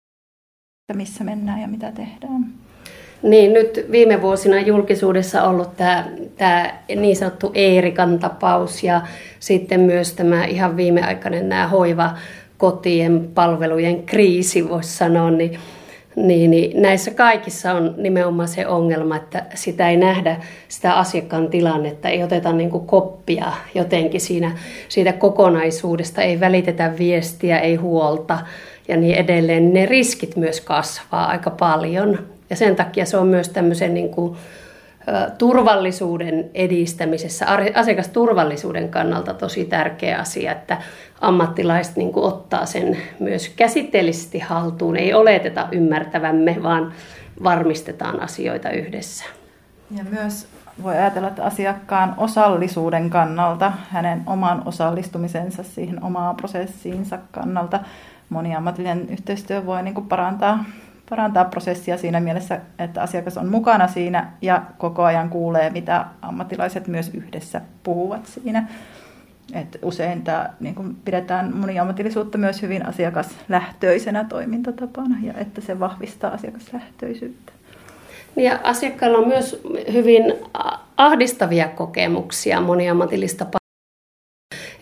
missä 0.94 1.24
mennään 1.24 1.60
ja 1.60 1.68
mitä 1.68 1.92
tehdään. 1.92 2.46
Niin, 3.22 3.52
nyt 3.52 3.86
viime 3.90 4.22
vuosina 4.22 4.60
julkisuudessa 4.60 5.42
ollut 5.42 5.76
tämä, 5.76 6.08
tämä 6.36 6.70
niin 6.96 7.16
sanottu 7.16 7.50
Eerikan 7.54 8.18
tapaus 8.18 8.82
ja 8.82 9.00
sitten 9.40 9.80
myös 9.80 10.12
tämä 10.12 10.44
ihan 10.44 10.76
viimeaikainen 10.76 11.48
nämä 11.48 11.68
hoiva 11.68 12.14
kotien 12.58 13.30
palvelujen 13.34 14.02
kriisi, 14.02 14.68
voisi 14.68 14.96
sanoa, 14.96 15.30
niin 15.30 15.58
niin, 16.16 16.50
niin 16.50 16.82
näissä 16.82 17.10
kaikissa 17.10 17.72
on 17.72 17.94
nimenomaan 17.96 18.48
se 18.48 18.66
ongelma, 18.66 19.16
että 19.16 19.46
sitä 19.54 19.90
ei 19.90 19.96
nähdä 19.96 20.36
sitä 20.68 20.94
asiakkaan 20.94 21.48
tilannetta, 21.48 22.08
ei 22.08 22.22
oteta 22.22 22.52
niin 22.52 22.70
kuin 22.70 22.86
koppia 22.86 23.52
jotenkin 23.74 24.20
siinä, 24.20 24.58
siitä 24.88 25.12
kokonaisuudesta, 25.12 26.22
ei 26.22 26.40
välitetä 26.40 26.92
viestiä, 26.98 27.58
ei 27.58 27.74
huolta 27.74 28.38
ja 28.88 28.96
niin 28.96 29.16
edelleen. 29.16 29.72
Ne 29.72 29.86
riskit 29.86 30.36
myös 30.36 30.60
kasvaa 30.60 31.26
aika 31.26 31.50
paljon 31.50 32.18
ja 32.50 32.56
sen 32.56 32.76
takia 32.76 33.06
se 33.06 33.16
on 33.16 33.26
myös 33.26 33.48
tämmöisen 33.48 33.94
niin 33.94 34.10
kuin, 34.10 34.36
turvallisuuden 35.38 36.50
edistämisessä, 36.54 37.46
asiakasturvallisuuden 37.74 38.88
kannalta 38.88 39.34
tosi 39.34 39.64
tärkeä 39.64 40.18
asia, 40.18 40.52
että 40.52 40.78
ammattilaiset 41.20 41.96
niin 41.96 42.12
kuin 42.12 42.26
ottaa 42.26 42.66
sen 42.66 42.96
myös 43.18 43.48
käsitteellisesti 43.48 44.38
haltuun. 44.38 44.96
Ei 44.96 45.14
oleteta 45.14 45.68
ymmärtävämme, 45.72 46.56
vaan 46.62 46.92
varmistetaan 47.44 48.20
asioita 48.20 48.70
yhdessä. 48.70 49.24
Ja 49.96 50.04
myös 50.10 50.46
voi 50.82 50.94
ajatella, 50.94 51.28
että 51.28 51.44
asiakkaan 51.44 52.14
osallisuuden 52.16 53.10
kannalta, 53.10 53.72
hänen 53.90 54.22
oman 54.26 54.62
osallistumisensa 54.66 55.62
siihen 55.62 56.04
omaan 56.04 56.36
prosessiinsa 56.36 57.18
kannalta, 57.32 57.80
moniammatillinen 58.28 59.08
yhteistyö 59.08 59.66
voi 59.66 59.82
niin 59.82 59.94
kuin 59.94 60.08
parantaa 60.08 60.64
parantaa 61.10 61.44
prosessia 61.44 61.98
siinä 61.98 62.20
mielessä, 62.20 62.60
että 62.78 63.02
asiakas 63.02 63.36
on 63.36 63.48
mukana 63.48 63.88
siinä 63.88 64.32
ja 64.42 64.62
koko 64.78 65.04
ajan 65.04 65.30
kuulee, 65.30 65.70
mitä 65.70 66.06
ammattilaiset 66.22 66.88
myös 66.88 67.10
yhdessä 67.14 67.60
puhuvat 67.82 68.26
siinä. 68.26 68.68
Et 69.52 69.78
usein 69.82 70.22
tämä, 70.22 70.50
niin 70.60 70.74
kuin 70.74 70.96
pidetään 71.04 71.56
moniammatillisuutta 71.56 72.38
myös 72.38 72.62
hyvin 72.62 72.86
asiakaslähtöisenä 72.86 74.24
toimintatapana 74.24 75.16
ja 75.22 75.32
että 75.36 75.60
se 75.60 75.80
vahvistaa 75.80 76.30
asiakaslähtöisyyttä. 76.30 77.52
Ja 78.36 78.58
asiakkailla 78.62 79.18
on 79.18 79.28
myös 79.28 79.62
hyvin 79.92 80.34
ahdistavia 80.96 81.68
kokemuksia 81.68 82.60
moniammatillista 82.60 83.46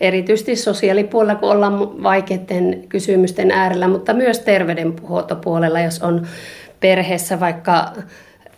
erityisesti 0.01 0.55
sosiaalipuolella, 0.55 1.39
kun 1.39 1.51
ollaan 1.51 2.03
vaikeiden 2.03 2.83
kysymysten 2.89 3.51
äärellä, 3.51 3.87
mutta 3.87 4.13
myös 4.13 4.39
terveydenhuoltopuolella, 4.39 5.79
jos 5.79 6.01
on 6.01 6.27
perheessä 6.79 7.39
vaikka 7.39 7.93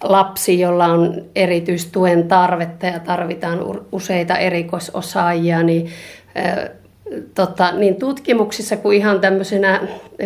lapsi, 0.04 0.60
jolla 0.60 0.86
on 0.86 1.26
erityistuen 1.36 2.28
tarvetta 2.28 2.86
ja 2.86 3.00
tarvitaan 3.00 3.60
useita 3.92 4.38
erikoisosaajia, 4.38 5.64
niin 5.64 5.90
tota, 7.36 7.72
niin 7.72 7.96
tutkimuksissa 7.96 8.78
kuin 8.78 8.98
ihan 8.98 9.20
tämmöisenä 9.20 9.82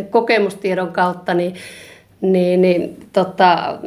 kokemustiedon 0.10 0.91
kautta, 0.91 1.34
niin, 1.34 1.53
niin, 2.22 2.62
niin 2.62 3.08
tota, 3.13 3.79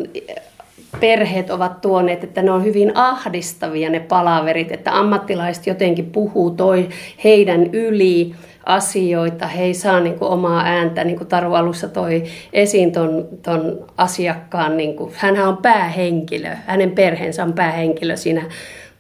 perheet 1.01 1.51
ovat 1.51 1.81
tuoneet, 1.81 2.25
että 2.25 2.43
ne 2.43 2.51
on 2.51 2.65
hyvin 2.65 2.97
ahdistavia 2.97 3.91
ne 3.91 4.01
palaverit, 4.01 4.73
että 4.73 4.99
ammattilaiset 4.99 5.67
jotenkin 5.67 6.07
puhuu 6.07 6.51
toi 6.51 6.89
heidän 7.25 7.67
yli 7.73 8.35
asioita, 8.67 9.47
he 9.47 9.65
ei 9.65 9.75
saa 9.75 10.01
niin 10.01 10.19
kuin 10.19 10.31
omaa 10.31 10.63
ääntä, 10.65 11.05
niin 11.05 11.17
kuin 11.17 11.29
Taru 11.29 11.55
alussa 11.55 11.89
toi 11.89 12.25
esiin 12.53 12.93
ton, 12.93 13.29
ton 13.43 13.85
asiakkaan, 13.97 14.77
niin 14.77 14.97
kuin, 14.97 15.13
hänhän 15.17 15.49
on 15.49 15.57
päähenkilö, 15.57 16.57
hänen 16.67 16.91
perheensä 16.91 17.43
on 17.43 17.53
päähenkilö 17.53 18.17
siinä 18.17 18.43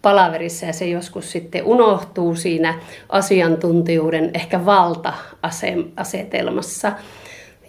palaverissa 0.02 0.66
ja 0.66 0.72
se 0.72 0.86
joskus 0.86 1.32
sitten 1.32 1.64
unohtuu 1.64 2.34
siinä 2.34 2.74
asiantuntijuuden 3.08 4.30
ehkä 4.34 4.64
valta-asetelmassa. 4.64 6.92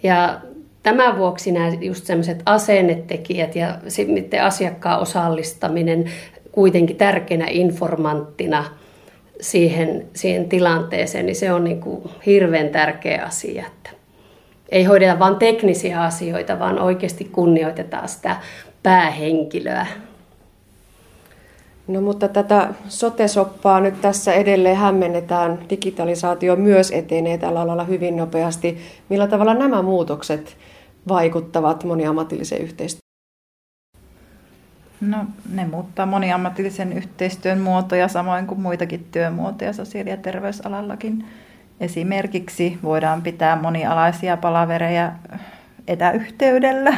Ja 0.02 0.40
Tämän 0.82 1.18
vuoksi 1.18 1.52
nämä 1.52 1.72
just 1.80 2.06
sellaiset 2.06 2.42
asennetekijät 2.46 3.56
ja 3.56 3.78
sitten 3.88 4.42
asiakkaan 4.42 5.00
osallistaminen 5.00 6.04
kuitenkin 6.52 6.96
tärkeänä 6.96 7.46
informanttina 7.50 8.64
siihen, 9.40 10.06
siihen 10.14 10.48
tilanteeseen, 10.48 11.26
niin 11.26 11.36
se 11.36 11.52
on 11.52 11.64
niin 11.64 11.80
kuin 11.80 12.10
hirveän 12.26 12.68
tärkeä 12.68 13.22
asia. 13.26 13.64
Että 13.66 13.90
ei 14.68 14.84
hoideta 14.84 15.18
vain 15.18 15.36
teknisiä 15.36 16.02
asioita, 16.02 16.58
vaan 16.58 16.78
oikeasti 16.78 17.24
kunnioitetaan 17.24 18.08
sitä 18.08 18.36
päähenkilöä. 18.82 19.86
No 21.88 22.00
mutta 22.00 22.28
tätä 22.28 22.74
sotesoppaa 22.88 23.80
nyt 23.80 24.00
tässä 24.00 24.32
edelleen 24.32 24.76
hämmennetään. 24.76 25.58
Digitalisaatio 25.70 26.56
myös 26.56 26.90
etenee 26.90 27.38
tällä 27.38 27.60
alalla 27.60 27.84
hyvin 27.84 28.16
nopeasti. 28.16 28.78
Millä 29.08 29.26
tavalla 29.26 29.54
nämä 29.54 29.82
muutokset 29.82 30.56
vaikuttavat 31.08 31.84
moniammatilliseen 31.84 32.62
yhteistyöhön? 32.62 33.08
No, 35.00 35.24
ne 35.52 35.64
muuttaa 35.64 36.06
moniammatillisen 36.06 36.92
yhteistyön 36.92 37.60
muotoja 37.60 38.08
samoin 38.08 38.46
kuin 38.46 38.60
muitakin 38.60 39.06
työmuotoja 39.12 39.72
sosiaali- 39.72 40.10
ja 40.10 40.16
terveysalallakin. 40.16 41.24
Esimerkiksi 41.80 42.78
voidaan 42.82 43.22
pitää 43.22 43.62
monialaisia 43.62 44.36
palavereja 44.36 45.12
etäyhteydellä. 45.88 46.96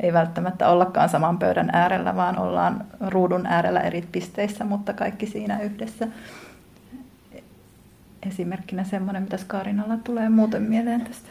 Ei 0.00 0.12
välttämättä 0.12 0.68
ollakaan 0.68 1.08
saman 1.08 1.38
pöydän 1.38 1.70
äärellä, 1.72 2.16
vaan 2.16 2.38
ollaan 2.38 2.84
ruudun 3.08 3.46
äärellä 3.46 3.80
eri 3.80 4.04
pisteissä, 4.12 4.64
mutta 4.64 4.92
kaikki 4.92 5.26
siinä 5.26 5.60
yhdessä. 5.62 6.08
Esimerkkinä 8.28 8.84
semmoinen, 8.84 9.22
mitä 9.22 9.36
Skaarinalla 9.36 9.96
tulee 10.04 10.28
muuten 10.28 10.62
mieleen 10.62 11.00
tästä. 11.00 11.28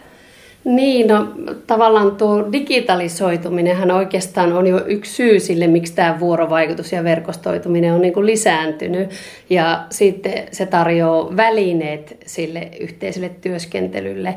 Niin, 0.63 1.07
no 1.07 1.27
tavallaan 1.67 2.15
tuo 2.15 2.51
digitalisoituminenhan 2.51 3.91
oikeastaan 3.91 4.53
on 4.53 4.67
jo 4.67 4.85
yksi 4.85 5.11
syy 5.11 5.39
sille, 5.39 5.67
miksi 5.67 5.95
tämä 5.95 6.19
vuorovaikutus 6.19 6.91
ja 6.91 7.03
verkostoituminen 7.03 7.93
on 7.93 8.01
niin 8.01 8.13
kuin 8.13 8.25
lisääntynyt. 8.25 9.09
Ja 9.49 9.85
sitten 9.89 10.33
se 10.51 10.65
tarjoaa 10.65 11.37
välineet 11.37 12.17
sille 12.25 12.71
yhteiselle 12.79 13.29
työskentelylle 13.29 14.35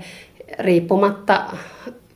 riippumatta 0.58 1.44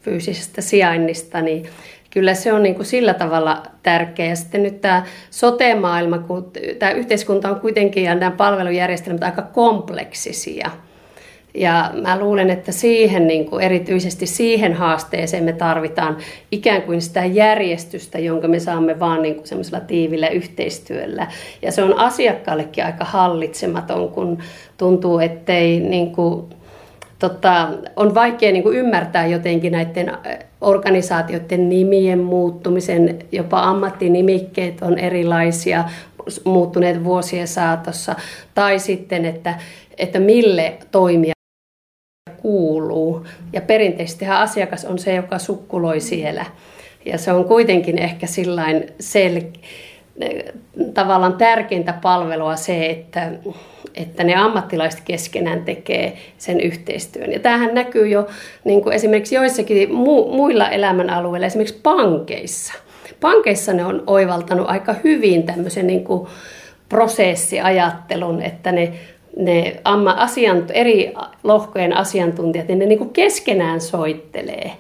fyysisestä 0.09 0.61
sijainnista, 0.61 1.41
niin 1.41 1.67
kyllä 2.11 2.35
se 2.35 2.53
on 2.53 2.63
niin 2.63 2.75
kuin 2.75 2.87
sillä 2.87 3.15
tavalla 3.15 3.63
tärkeä. 3.83 4.27
Ja 4.27 4.37
sitten 4.37 4.63
nyt 4.63 4.81
tämä 4.81 5.03
sote-maailma, 5.31 6.19
kun 6.19 6.51
tämä 6.79 6.93
yhteiskunta 6.93 7.51
on 7.51 7.61
kuitenkin 7.61 8.05
ja 8.05 8.15
nämä 8.15 8.31
palvelujärjestelmät 8.31 9.23
aika 9.23 9.43
kompleksisia– 9.43 10.71
ja 11.55 11.91
mä 12.03 12.19
luulen, 12.19 12.51
että 12.51 12.73
siihen, 12.73 13.27
niin 13.27 13.51
kuin 13.51 13.65
erityisesti 13.65 14.27
siihen 14.27 14.73
haasteeseen 14.73 15.45
me 15.45 15.53
tarvitaan 15.53 16.17
ikään 16.53 16.83
kuin 16.83 17.03
sitä 17.03 17.25
järjestystä, 17.25 18.19
jonka 18.19 18.49
me 18.49 18.59
saamme 18.59 19.01
vaan 19.01 19.23
niin 19.23 19.35
kuin 19.35 19.47
semmoisella 19.47 19.81
tiivillä 19.81 20.29
yhteistyöllä. 20.29 21.27
Ja 21.63 21.73
se 21.73 21.83
on 21.83 21.99
asiakkaallekin 21.99 22.85
aika 22.85 23.05
hallitsematon, 23.05 24.09
kun 24.09 24.39
tuntuu, 24.77 25.19
ettei 25.19 25.81
niin 25.81 26.13
kuin, 26.13 26.45
tota, 27.19 27.69
on 27.97 28.15
vaikea 28.15 28.53
niin 28.53 28.63
kuin 28.63 28.77
ymmärtää 28.77 29.27
jotenkin 29.27 29.73
näiden 29.73 30.13
organisaatioiden 30.61 31.69
nimien 31.69 32.19
muuttumisen, 32.19 33.19
jopa 33.33 33.63
ammattinimikkeet 33.63 34.83
on 34.83 34.99
erilaisia, 34.99 35.85
muuttuneet 36.45 37.05
vuosien 37.05 37.49
saatossa, 37.49 38.17
tai 38.55 38.79
sitten, 38.79 39.25
että, 39.25 39.55
että 39.99 40.21
mille 40.21 40.79
toimia 40.91 41.33
kuuluu. 42.43 43.27
Ja 43.53 43.61
perinteisesti 43.61 44.27
asiakas 44.27 44.85
on 44.85 44.99
se, 44.99 45.15
joka 45.15 45.39
sukkuloi 45.39 46.01
siellä. 46.01 46.45
Ja 47.05 47.19
se 47.19 47.33
on 47.33 47.45
kuitenkin 47.45 47.99
ehkä 47.99 48.27
sillain 48.27 48.87
sel- 49.03 49.59
tavallaan 50.95 51.33
tärkeintä 51.33 51.93
palvelua 51.93 52.57
se, 52.57 52.87
että, 52.87 53.33
että 53.95 54.25
ne 54.25 54.35
ammattilaiset 54.35 55.01
keskenään 55.05 55.65
tekee 55.65 56.17
sen 56.39 56.61
yhteistyön. 56.61 57.33
Ja 57.33 57.41
tämähän 57.41 57.75
näkyy 57.75 58.09
jo 58.09 58.27
niin 58.65 58.83
kuin 58.83 58.95
esimerkiksi 58.95 59.35
joissakin 59.35 59.89
mu- 59.89 60.35
muilla 60.37 60.69
elämänalueilla, 60.69 61.47
esimerkiksi 61.47 61.81
pankeissa. 61.83 62.73
Pankeissa 63.21 63.73
ne 63.73 63.85
on 63.85 64.03
oivaltanut 64.07 64.71
aika 64.71 64.95
hyvin 65.05 65.43
tämmöisen 65.43 65.87
niin 65.87 66.05
kuin 66.05 66.29
prosessiajattelun, 66.89 68.43
että 68.43 68.73
ne 68.73 68.93
ne 69.37 69.81
amma, 69.85 70.11
asiant, 70.11 70.71
eri 70.75 71.15
lohkojen 71.45 71.97
asiantuntijat, 71.97 72.69
niin 72.69 72.79
ne 72.79 72.87
niin 72.87 72.99
kuin 72.99 73.11
keskenään 73.11 73.81
soittelee. 73.81 74.73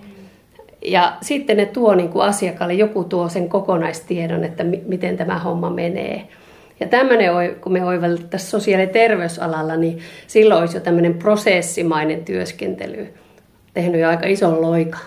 Ja 0.84 1.16
sitten 1.22 1.56
ne 1.56 1.66
tuo 1.66 1.94
niin 1.94 2.08
kuin 2.08 2.24
asiakkaalle, 2.24 2.74
joku 2.74 3.04
tuo 3.04 3.28
sen 3.28 3.48
kokonaistiedon, 3.48 4.44
että 4.44 4.64
mi- 4.64 4.82
miten 4.86 5.16
tämä 5.16 5.38
homma 5.38 5.70
menee. 5.70 6.28
Ja 6.80 6.88
tämmöinen, 6.88 7.54
kun 7.60 7.72
me 7.72 7.84
oivallettaisiin 7.84 8.50
sosiaali- 8.50 8.82
ja 8.82 8.88
terveysalalla, 8.88 9.76
niin 9.76 9.98
silloin 10.26 10.60
olisi 10.60 10.76
jo 10.76 10.80
tämmöinen 10.80 11.14
prosessimainen 11.14 12.24
työskentely 12.24 13.08
tehnyt 13.74 14.00
jo 14.00 14.08
aika 14.08 14.26
ison 14.26 14.62
loika. 14.62 14.98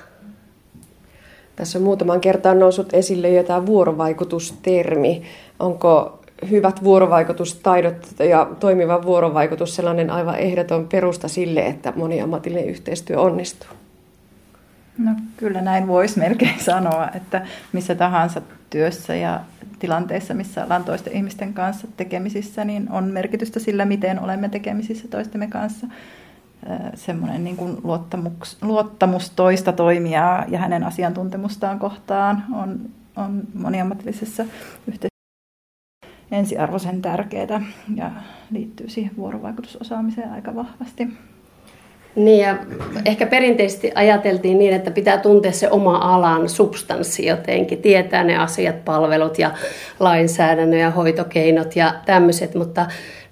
Tässä 1.55 1.79
on 1.79 1.83
muutaman 1.83 2.21
kertaan 2.21 2.59
noussut 2.59 2.93
esille 2.93 3.29
jo 3.29 3.43
tämä 3.43 3.65
vuorovaikutustermi. 3.65 5.21
Onko 5.59 6.19
hyvät 6.49 6.83
vuorovaikutustaidot 6.83 7.95
ja 8.19 8.49
toimiva 8.59 9.03
vuorovaikutus 9.03 9.75
sellainen 9.75 10.09
aivan 10.09 10.39
ehdoton 10.39 10.87
perusta 10.87 11.27
sille, 11.27 11.59
että 11.59 11.93
moniammatillinen 11.95 12.65
yhteistyö 12.65 13.19
onnistuu? 13.19 13.80
No 14.97 15.11
kyllä 15.37 15.61
näin 15.61 15.87
voisi 15.87 16.19
melkein 16.19 16.59
sanoa, 16.71 17.09
että 17.15 17.47
missä 17.73 17.95
tahansa 17.95 18.41
työssä 18.69 19.15
ja 19.15 19.39
tilanteissa, 19.79 20.33
missä 20.33 20.63
ollaan 20.63 20.83
toisten 20.83 21.13
ihmisten 21.13 21.53
kanssa 21.53 21.87
tekemisissä, 21.97 22.65
niin 22.65 22.91
on 22.91 23.03
merkitystä 23.03 23.59
sillä, 23.59 23.85
miten 23.85 24.19
olemme 24.19 24.49
tekemisissä 24.49 25.07
toistemme 25.07 25.47
kanssa. 25.47 25.87
Semmoinen 26.95 27.43
niin 27.43 27.57
kuin 27.57 27.77
luottamus, 27.83 28.57
luottamus 28.61 29.29
toista 29.29 29.71
toimijaa 29.73 30.45
ja 30.47 30.59
hänen 30.59 30.83
asiantuntemustaan 30.83 31.79
kohtaan 31.79 32.43
on, 32.53 32.79
on 33.15 33.43
moniammatillisessa 33.53 34.43
yhteistyössä 34.87 35.11
ensiarvoisen 36.31 37.01
tärkeää 37.01 37.61
ja 37.95 38.11
liittyy 38.51 38.89
siihen 38.89 39.15
vuorovaikutusosaamiseen 39.17 40.31
aika 40.31 40.55
vahvasti. 40.55 41.07
Niin 42.15 42.39
ja 42.39 42.57
ehkä 43.05 43.27
perinteisesti 43.27 43.91
ajateltiin 43.95 44.59
niin, 44.59 44.73
että 44.73 44.91
pitää 44.91 45.17
tuntea 45.17 45.51
se 45.51 45.69
oma 45.69 45.97
alan 45.97 46.49
substanssi 46.49 47.25
jotenkin, 47.25 47.81
tietää 47.81 48.23
ne 48.23 48.37
asiat, 48.37 48.85
palvelut 48.85 49.39
ja 49.39 49.51
lainsäädännön 49.99 50.79
ja 50.79 50.91
hoitokeinot 50.91 51.75
ja 51.75 51.93
tämmöiset, 52.05 52.55
mutta 52.55 52.85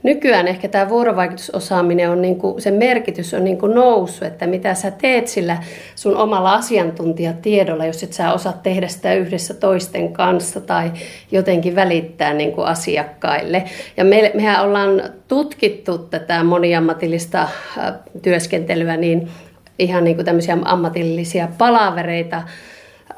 nykyään 0.03 0.47
ehkä 0.47 0.67
tämä 0.67 0.89
vuorovaikutusosaaminen 0.89 2.09
on, 2.09 2.21
niin 2.21 2.35
kuin, 2.35 2.61
sen 2.61 2.73
merkitys 2.73 3.33
on 3.33 3.43
niin 3.43 3.57
kuin 3.57 3.75
noussut, 3.75 4.27
että 4.27 4.47
mitä 4.47 4.73
sä 4.73 4.91
teet 4.91 5.27
sillä 5.27 5.57
sun 5.95 6.17
omalla 6.17 6.53
asiantuntijatiedolla, 6.53 7.85
jos 7.85 8.03
et 8.03 8.13
sä 8.13 8.33
osaa 8.33 8.53
tehdä 8.53 8.87
sitä 8.87 9.13
yhdessä 9.13 9.53
toisten 9.53 10.13
kanssa 10.13 10.61
tai 10.61 10.91
jotenkin 11.31 11.75
välittää 11.75 12.33
niin 12.33 12.51
kuin 12.51 12.67
asiakkaille. 12.67 13.63
Ja 13.97 14.05
me, 14.05 14.31
mehän 14.35 14.65
ollaan 14.65 15.03
tutkittu 15.27 15.97
tätä 15.97 16.43
moniammatillista 16.43 17.47
työskentelyä, 18.21 18.97
niin 18.97 19.29
ihan 19.79 20.03
niin 20.03 20.15
kuin 20.15 20.25
tämmöisiä 20.25 20.57
ammatillisia 20.65 21.47
palavereita, 21.57 22.43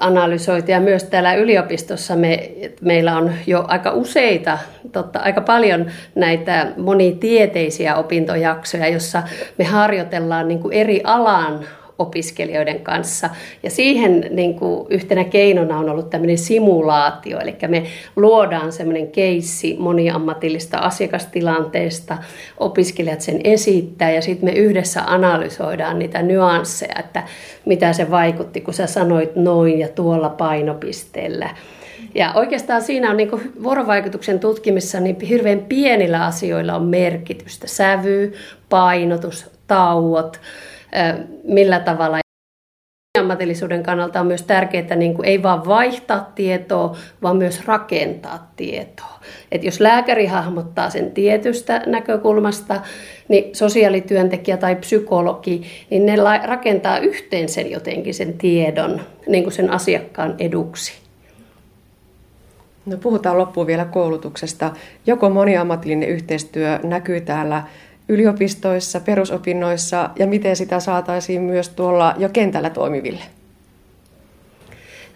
analysoitu 0.02 0.72
ja 0.72 0.80
myös 0.80 1.04
täällä 1.04 1.34
yliopistossa 1.34 2.16
me, 2.16 2.52
meillä 2.82 3.18
on 3.18 3.34
jo 3.48 3.66
aika 3.68 3.92
useita, 3.92 4.58
totta, 4.92 5.20
aika 5.20 5.42
paljon 5.42 5.86
näitä 6.16 6.68
monitieteisiä 6.78 7.96
opintojaksoja, 7.96 8.88
jossa 8.88 9.24
me 9.58 9.66
harjoitellaan 9.66 10.48
niin 10.48 10.60
kuin 10.60 10.74
eri 10.74 11.02
alan 11.04 11.60
opiskelijoiden 12.02 12.80
kanssa. 12.80 13.30
Ja 13.64 13.70
siihen 13.70 14.26
niin 14.30 14.56
kuin 14.56 14.88
yhtenä 14.90 15.24
keinona 15.24 15.78
on 15.78 15.90
ollut 15.90 16.10
tämmöinen 16.10 16.38
simulaatio, 16.38 17.40
eli 17.40 17.56
me 17.68 17.84
luodaan 18.16 18.72
semmoinen 18.72 19.12
keissi 19.12 19.76
moniammatillista 19.80 20.78
asiakastilanteesta, 20.78 22.18
opiskelijat 22.58 23.22
sen 23.22 23.42
esittää 23.44 24.12
ja 24.12 24.22
sitten 24.22 24.50
me 24.50 24.56
yhdessä 24.56 25.02
analysoidaan 25.06 26.00
niitä 26.00 26.22
nyansseja, 26.22 27.00
että 27.00 27.24
mitä 27.66 27.94
se 27.94 28.12
vaikutti, 28.12 28.62
kun 28.62 28.74
sä 28.74 28.88
sanoit 28.88 29.36
noin 29.36 29.80
ja 29.80 29.88
tuolla 29.88 30.30
painopisteellä. 30.30 31.50
Ja 32.16 32.32
oikeastaan 32.36 32.82
siinä 32.82 33.12
on 33.12 33.18
niin 33.18 33.54
vuorovaikutuksen 33.64 34.40
tutkimissa 34.40 35.00
niin 35.00 35.22
hirveän 35.22 35.60
pienillä 35.60 36.26
asioilla 36.26 36.76
on 36.76 36.86
merkitystä. 36.86 37.68
Sävy, 37.68 38.34
painotus, 38.70 39.52
tauot, 39.68 40.40
millä 41.44 41.80
tavalla 41.80 42.22
ammatillisuuden 43.20 43.84
kannalta 43.84 44.20
on 44.20 44.28
myös 44.28 44.44
tärkeää 44.44 44.96
niin 44.96 45.14
kuin 45.14 45.26
ei 45.26 45.44
vain 45.44 45.66
vaihtaa 45.66 46.32
tietoa, 46.36 46.98
vaan 47.22 47.38
myös 47.38 47.66
rakentaa 47.66 48.52
tietoa. 48.56 49.20
Et 49.52 49.64
jos 49.64 49.80
lääkäri 49.80 50.26
hahmottaa 50.26 50.90
sen 50.90 51.12
tietystä 51.12 51.84
näkökulmasta, 51.86 52.82
niin 53.28 53.56
sosiaalityöntekijä 53.56 54.58
tai 54.58 54.76
psykologi, 54.76 55.62
niin 55.90 56.06
ne 56.06 56.16
rakentaa 56.44 57.00
yhteen 57.00 57.50
sen 57.50 57.72
jotenkin 57.72 58.14
sen 58.14 58.34
tiedon 58.34 59.02
niin 59.28 59.44
kuin 59.44 59.54
sen 59.54 59.70
asiakkaan 59.70 60.36
eduksi. 60.40 60.94
No 62.86 62.98
puhutaan 62.98 63.38
loppuun 63.38 63.68
vielä 63.68 63.86
koulutuksesta. 63.86 64.72
Joko 65.06 65.30
moniammatillinen 65.30 66.10
yhteistyö 66.10 66.80
näkyy 66.84 67.22
täällä 67.22 67.64
yliopistoissa, 68.12 69.00
perusopinnoissa 69.00 70.10
ja 70.20 70.28
miten 70.28 70.56
sitä 70.56 70.80
saataisiin 70.80 71.42
myös 71.42 71.70
tuolla 71.70 72.16
jo 72.18 72.30
kentällä 72.30 72.70
toimiville? 72.70 73.24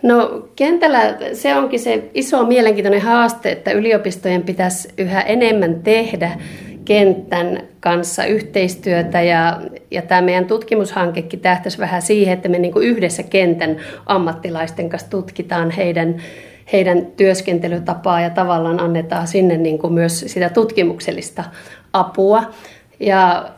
No 0.04 0.48
kentällä 0.56 1.18
se 1.34 1.56
onkin 1.56 1.80
se 1.80 2.10
iso 2.14 2.46
mielenkiintoinen 2.46 3.02
haaste, 3.02 3.52
että 3.52 3.72
yliopistojen 3.72 4.44
pitäisi 4.44 4.90
yhä 4.98 5.22
enemmän 5.22 5.84
tehdä 5.84 6.32
kentän 6.86 7.64
kanssa 7.80 8.26
yhteistyötä 8.26 9.22
ja, 9.22 9.62
ja 9.92 10.02
tämä 10.02 10.22
meidän 10.22 10.46
tutkimushankekin 10.46 11.40
tähtäisi 11.40 11.78
vähän 11.78 12.02
siihen, 12.02 12.34
että 12.34 12.50
me 12.50 12.60
niin 12.60 12.82
yhdessä 12.82 13.24
kentän 13.24 13.78
ammattilaisten 14.06 14.90
kanssa 14.90 15.10
tutkitaan 15.10 15.72
heidän, 15.72 16.22
heidän 16.74 17.06
työskentelytapaa 17.06 18.22
ja 18.22 18.30
tavallaan 18.30 18.80
annetaan 18.80 19.28
sinne 19.28 19.58
niin 19.58 19.80
kuin 19.80 19.94
myös 19.94 20.20
sitä 20.20 20.50
tutkimuksellista 20.50 21.44
apua. 21.94 22.44
Ja 23.00 23.50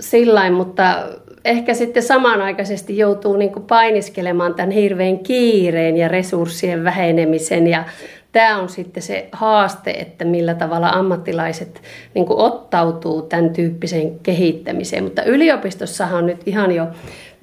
sillain, 0.00 0.52
mutta 0.52 1.02
ehkä 1.44 1.74
sitten 1.74 2.02
samanaikaisesti 2.02 2.98
joutuu 2.98 3.36
niin 3.36 3.52
painiskelemaan 3.68 4.54
tämän 4.54 4.70
hirveän 4.70 5.18
kiireen 5.18 5.96
ja 5.96 6.08
resurssien 6.08 6.84
vähenemisen 6.84 7.66
ja 7.66 7.84
tämä 8.32 8.56
on 8.56 8.68
sitten 8.68 9.02
se 9.02 9.28
haaste, 9.32 9.90
että 9.90 10.24
millä 10.24 10.54
tavalla 10.54 10.88
ammattilaiset 10.88 11.82
niin 12.14 12.26
ottautuu 12.28 13.22
tämän 13.22 13.50
tyyppiseen 13.50 14.20
kehittämiseen. 14.20 15.04
Mutta 15.04 15.22
yliopistossahan 15.22 16.18
on 16.18 16.26
nyt 16.26 16.42
ihan 16.46 16.72
jo 16.72 16.86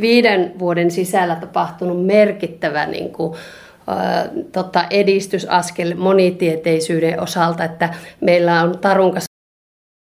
viiden 0.02 0.54
vuoden 0.60 0.92
sisällä 0.92 1.36
tapahtunut 1.36 2.06
merkittävä 2.06 2.86
niin 2.86 3.10
kuin, 3.10 3.34
tota, 4.52 4.86
edistysaskel 4.90 5.96
monitieteisyyden 5.96 7.22
osalta, 7.22 7.64
että 7.64 7.90
meillä 8.22 8.62
on 8.62 8.78
Tarunkas 8.78 9.26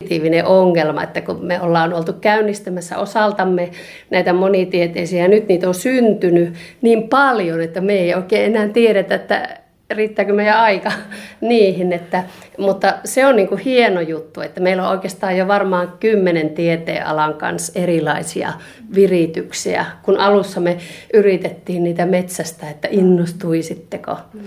positiivinen 0.04 0.44
ongelma, 0.44 1.02
että 1.02 1.20
kun 1.20 1.46
me 1.46 1.60
ollaan 1.60 1.92
oltu 1.92 2.12
käynnistämässä 2.12 2.98
osaltamme 2.98 3.70
näitä 4.10 4.32
monitieteisiä 4.32 5.22
ja 5.22 5.28
nyt 5.28 5.48
niitä 5.48 5.68
on 5.68 5.74
syntynyt 5.74 6.54
niin 6.82 7.08
paljon, 7.08 7.60
että 7.60 7.80
me 7.80 7.92
ei 7.92 8.14
oikein 8.14 8.44
enää 8.44 8.68
tiedetä, 8.68 9.14
että 9.14 9.58
riittääkö 9.90 10.32
meidän 10.32 10.58
aika 10.58 10.92
niihin. 11.40 11.92
Että, 11.92 12.24
mutta 12.58 12.94
se 13.04 13.26
on 13.26 13.36
niin 13.36 13.48
kuin 13.48 13.60
hieno 13.60 14.00
juttu, 14.00 14.40
että 14.40 14.60
meillä 14.60 14.82
on 14.82 14.90
oikeastaan 14.90 15.36
jo 15.36 15.48
varmaan 15.48 15.92
kymmenen 16.00 16.50
tieteenalan 16.50 17.34
kanssa 17.34 17.72
erilaisia 17.74 18.52
virityksiä, 18.94 19.86
kun 20.02 20.18
alussa 20.20 20.60
me 20.60 20.78
yritettiin 21.14 21.84
niitä 21.84 22.06
metsästä, 22.06 22.70
että 22.70 22.88
innostuisitteko. 22.90 24.16
Mm. 24.32 24.40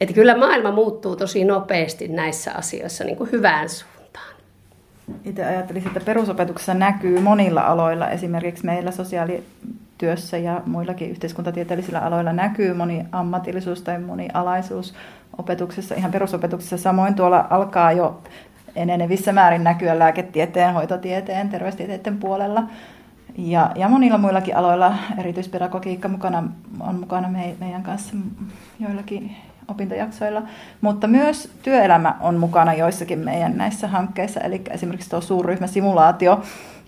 Että 0.00 0.14
kyllä 0.14 0.36
maailma 0.36 0.70
muuttuu 0.70 1.16
tosi 1.16 1.44
nopeasti 1.44 2.08
näissä 2.08 2.52
asioissa 2.52 3.04
niin 3.04 3.16
kuin 3.16 3.32
hyvään 3.32 3.68
suuntaan 3.68 3.89
itse 5.24 5.44
ajattelisin, 5.44 5.88
että 5.88 6.00
perusopetuksessa 6.00 6.74
näkyy 6.74 7.20
monilla 7.20 7.60
aloilla, 7.60 8.10
esimerkiksi 8.10 8.66
meillä 8.66 8.90
sosiaalityössä 8.90 10.38
ja 10.38 10.62
muillakin 10.66 11.10
yhteiskuntatieteellisillä 11.10 12.00
aloilla 12.00 12.32
näkyy 12.32 12.74
moni 12.74 13.06
ammatillisuus 13.12 13.82
tai 13.82 13.98
monialaisuus 13.98 14.94
opetuksessa, 15.38 15.94
ihan 15.94 16.10
perusopetuksessa. 16.10 16.78
Samoin 16.78 17.14
tuolla 17.14 17.46
alkaa 17.50 17.92
jo 17.92 18.22
enenevissä 18.76 19.32
määrin 19.32 19.64
näkyä 19.64 19.98
lääketieteen, 19.98 20.74
hoitotieteen, 20.74 21.48
terveystieteiden 21.48 22.18
puolella. 22.18 22.62
Ja, 23.38 23.70
ja 23.74 23.88
monilla 23.88 24.18
muillakin 24.18 24.56
aloilla 24.56 24.94
erityispedagogiikka 25.18 26.08
mukana, 26.08 26.44
on 26.80 27.00
mukana 27.00 27.28
me, 27.28 27.54
meidän 27.60 27.82
kanssa 27.82 28.16
joillakin 28.80 29.36
opintojaksoilla, 29.70 30.42
mutta 30.80 31.06
myös 31.06 31.50
työelämä 31.62 32.14
on 32.20 32.36
mukana 32.36 32.74
joissakin 32.74 33.18
meidän 33.18 33.56
näissä 33.56 33.88
hankkeissa, 33.88 34.40
eli 34.40 34.62
esimerkiksi 34.70 35.10
tuo 35.10 35.20
suurryhmäsimulaatio, 35.20 36.42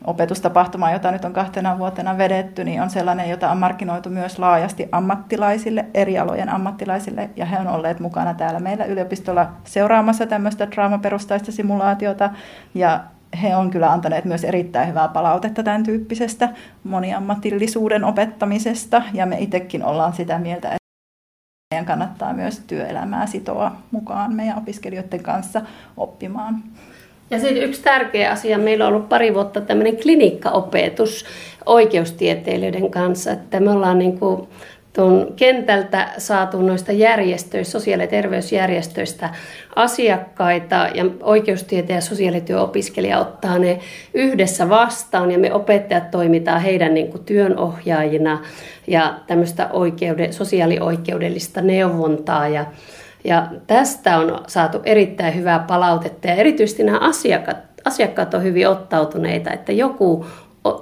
opetustapahtuma, 0.07 0.91
jota 0.91 1.11
nyt 1.11 1.25
on 1.25 1.33
kahtena 1.33 1.79
vuotena 1.79 2.19
vedetty, 2.19 2.65
niin 2.65 2.83
on 2.83 2.91
sellainen, 2.91 3.31
jota 3.31 3.51
on 3.51 3.59
markkinoitu 3.59 4.11
myös 4.11 4.39
laajasti 4.39 4.89
ammattilaisille, 4.93 5.85
eri 5.95 6.19
alojen 6.19 6.49
ammattilaisille, 6.49 7.31
ja 7.37 7.47
he 7.47 7.59
on 7.59 7.69
olleet 7.69 8.01
mukana 8.01 8.35
täällä 8.35 8.61
meillä 8.61 8.85
yliopistolla 8.85 9.49
seuraamassa 9.65 10.27
tämmöistä 10.27 10.71
draamaperustaista 10.71 11.53
simulaatiota, 11.53 12.31
ja 12.75 13.01
he 13.43 13.57
on 13.57 13.71
kyllä 13.71 13.93
antaneet 13.93 14.25
myös 14.25 14.45
erittäin 14.45 14.89
hyvää 14.89 15.09
palautetta 15.09 15.63
tämän 15.63 15.83
tyyppisestä 15.83 16.49
moniammatillisuuden 16.85 18.05
opettamisesta, 18.05 19.03
ja 19.13 19.27
me 19.27 19.37
itsekin 19.39 19.85
ollaan 19.85 20.13
sitä 20.13 20.39
mieltä, 20.39 20.82
meidän 21.73 21.87
kannattaa 21.87 22.33
myös 22.33 22.59
työelämää 22.67 23.27
sitoa 23.27 23.73
mukaan 23.91 24.35
meidän 24.35 24.59
opiskelijoiden 24.59 25.23
kanssa 25.23 25.63
oppimaan. 25.97 26.63
Ja 27.31 27.39
sitten 27.39 27.63
yksi 27.63 27.83
tärkeä 27.83 28.31
asia, 28.31 28.59
meillä 28.59 28.87
on 28.87 28.95
ollut 28.95 29.09
pari 29.09 29.35
vuotta 29.35 29.61
tämmöinen 29.61 29.97
klinikkaopetus 29.97 31.25
oikeustieteilijöiden 31.67 32.91
kanssa, 32.91 33.33
että 33.33 33.61
me 33.61 33.71
ollaan 33.71 33.99
niin 33.99 34.19
kuin 34.19 34.49
tuon 34.93 35.33
kentältä 35.37 36.09
saatu 36.19 36.63
noista 36.63 36.93
järjestöistä, 36.93 37.73
sosiaali- 37.73 38.03
ja 38.03 38.07
terveysjärjestöistä 38.07 39.31
asiakkaita 39.77 40.89
ja 40.95 41.05
oikeustieteen 41.21 41.97
ja 41.97 42.01
sosiaalityöopiskelija 42.01 43.19
ottaa 43.19 43.59
ne 43.59 43.79
yhdessä 44.15 44.69
vastaan 44.69 45.31
ja 45.31 45.39
me 45.39 45.53
opettajat 45.53 46.11
toimitaan 46.11 46.61
heidän 46.61 46.95
niin 46.95 47.11
kuin 47.11 47.25
työnohjaajina 47.25 48.43
ja 48.87 49.15
tämmöistä 49.27 49.69
oikeuden, 49.73 50.33
sosiaalioikeudellista 50.33 51.61
neuvontaa. 51.61 52.49
Ja 52.49 52.67
ja 53.25 53.49
tästä 53.67 54.19
on 54.19 54.41
saatu 54.47 54.81
erittäin 54.85 55.35
hyvää 55.35 55.59
palautetta 55.59 56.29
ja 56.29 56.35
erityisesti 56.35 56.85
nämä 56.85 56.99
asiakkaat, 56.99 57.57
asiakkaat 57.85 58.35
on 58.35 58.43
hyvin 58.43 58.69
ottautuneita, 58.69 59.51
että 59.51 59.73
joku 59.73 60.27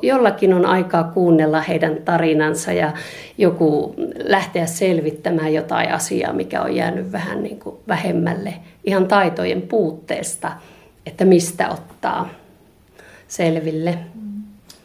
jollakin 0.02 0.54
on 0.54 0.66
aikaa 0.66 1.04
kuunnella 1.04 1.60
heidän 1.60 1.96
tarinansa 2.04 2.72
ja 2.72 2.92
joku 3.38 3.94
lähteä 4.24 4.66
selvittämään 4.66 5.54
jotain 5.54 5.92
asiaa, 5.92 6.32
mikä 6.32 6.62
on 6.62 6.76
jäänyt 6.76 7.12
vähän 7.12 7.42
niin 7.42 7.58
kuin 7.58 7.76
vähemmälle 7.88 8.54
ihan 8.84 9.08
taitojen 9.08 9.62
puutteesta, 9.62 10.52
että 11.06 11.24
mistä 11.24 11.68
ottaa 11.68 12.28
selville. 13.28 13.98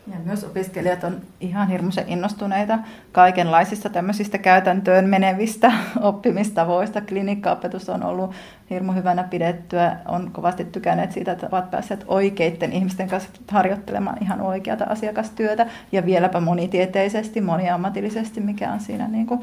Ja 0.08 0.16
myös 0.26 0.44
opiskelijat 0.44 1.04
on 1.04 1.22
ihan 1.42 1.68
hirmuisen 1.68 2.10
innostuneita 2.10 2.80
kaikenlaisista 3.12 3.90
tämmöisistä 3.90 4.38
käytäntöön 4.38 5.10
menevistä 5.10 5.72
oppimistavoista. 6.02 7.02
Klinikkaopetus 7.02 7.90
on 7.90 8.04
ollut 8.04 8.32
hirmu 8.70 8.92
hyvänä 8.92 9.24
pidettyä. 9.24 9.98
On 10.08 10.32
kovasti 10.32 10.66
tykänneet 10.66 11.12
siitä, 11.12 11.32
että 11.32 11.48
ovat 11.52 11.72
päässeet 11.72 12.06
oikeiden 12.08 12.74
ihmisten 12.74 13.08
kanssa 13.08 13.30
harjoittelemaan 13.52 14.18
ihan 14.22 14.42
oikeata 14.42 14.86
asiakastyötä 14.86 15.68
ja 15.92 16.06
vieläpä 16.06 16.40
monitieteisesti, 16.40 17.42
moniammatillisesti, 17.42 18.42
mikä 18.42 18.72
on 18.72 18.80
siinä 18.80 19.08
niin 19.08 19.28
kuin 19.28 19.42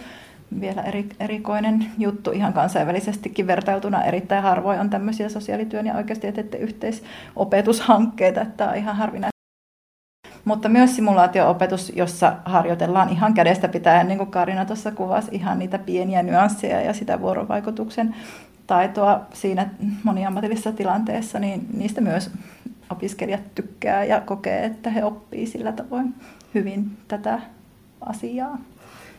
vielä 0.61 0.83
eri, 0.83 1.09
erikoinen 1.21 1.87
juttu 1.99 2.31
ihan 2.31 2.53
kansainvälisestikin 2.53 3.47
vertailtuna. 3.47 4.05
Erittäin 4.05 4.43
harvoin 4.43 4.81
on 4.81 4.91
tämmöisiä 4.91 5.29
sosiaalityön 5.29 5.87
ja 5.87 5.95
oikeustieteiden 5.95 6.61
yhteisopetushankkeita, 6.61 8.41
että 8.41 8.69
on 8.69 8.77
ihan 8.77 8.97
harvinaista 8.97 9.32
mutta 10.45 10.69
myös 10.69 10.97
simulaatio-opetus, 10.97 11.93
jossa 11.97 12.37
harjoitellaan 12.45 13.09
ihan 13.09 13.35
kädestä 13.35 13.69
pitäen, 13.69 14.09
niin 14.09 14.19
kuin 14.19 14.31
Karina 14.31 14.65
tuossa 14.65 14.93
kuvasi, 14.93 15.29
ihan 15.33 15.59
niitä 15.59 15.79
pieniä 15.79 16.23
nyansseja 16.23 16.81
ja 16.81 16.93
sitä 16.93 17.21
vuorovaikutuksen 17.21 18.15
taitoa 18.67 19.21
siinä 19.33 19.69
moniammatillisessa 20.05 20.73
tilanteessa, 20.73 21.39
niin 21.39 21.67
niistä 21.77 22.01
myös 22.01 22.31
opiskelijat 22.91 23.55
tykkää 23.55 24.05
ja 24.05 24.21
kokee, 24.21 24.65
että 24.65 24.91
he 24.91 25.05
oppii 25.05 25.47
sillä 25.47 25.73
tavoin 25.73 26.15
hyvin 26.55 26.97
tätä 27.09 27.41
asiaa. 28.01 28.59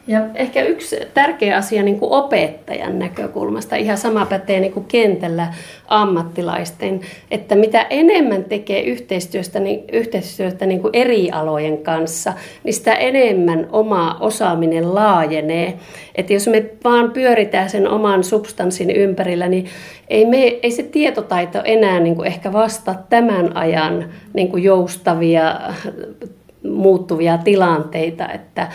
Ja 0.07 0.21
ehkä 0.35 0.61
yksi 0.61 0.97
tärkeä 1.13 1.57
asia 1.57 1.83
niin 1.83 1.99
kuin 1.99 2.11
opettajan 2.11 2.99
näkökulmasta, 2.99 3.75
ihan 3.75 3.97
sama 3.97 4.25
pätee 4.25 4.59
niin 4.59 4.73
kuin 4.73 4.85
kentällä 4.85 5.53
ammattilaisten, 5.87 7.01
että 7.31 7.55
mitä 7.55 7.87
enemmän 7.89 8.43
tekee 8.43 8.81
yhteistyöstä, 8.81 9.59
niin, 9.59 9.83
yhteistyöstä 9.91 10.65
niin 10.65 10.81
kuin 10.81 10.89
eri 10.93 11.31
alojen 11.31 11.77
kanssa, 11.77 12.33
niin 12.63 12.73
sitä 12.73 12.93
enemmän 12.93 13.67
oma 13.71 14.17
osaaminen 14.19 14.95
laajenee. 14.95 15.73
Että 16.15 16.33
jos 16.33 16.47
me 16.47 16.65
vaan 16.83 17.11
pyöritään 17.11 17.69
sen 17.69 17.89
oman 17.89 18.23
substanssin 18.23 18.91
ympärillä, 18.91 19.47
niin 19.47 19.65
ei, 20.07 20.25
me, 20.25 20.37
ei 20.37 20.71
se 20.71 20.83
tietotaito 20.83 21.61
enää 21.65 21.99
niin 21.99 22.15
kuin 22.15 22.27
ehkä 22.27 22.53
vastaa 22.53 23.05
tämän 23.09 23.57
ajan 23.57 24.09
niin 24.33 24.49
kuin 24.49 24.63
joustavia, 24.63 25.59
muuttuvia 26.63 27.37
tilanteita, 27.37 28.29
että 28.29 28.67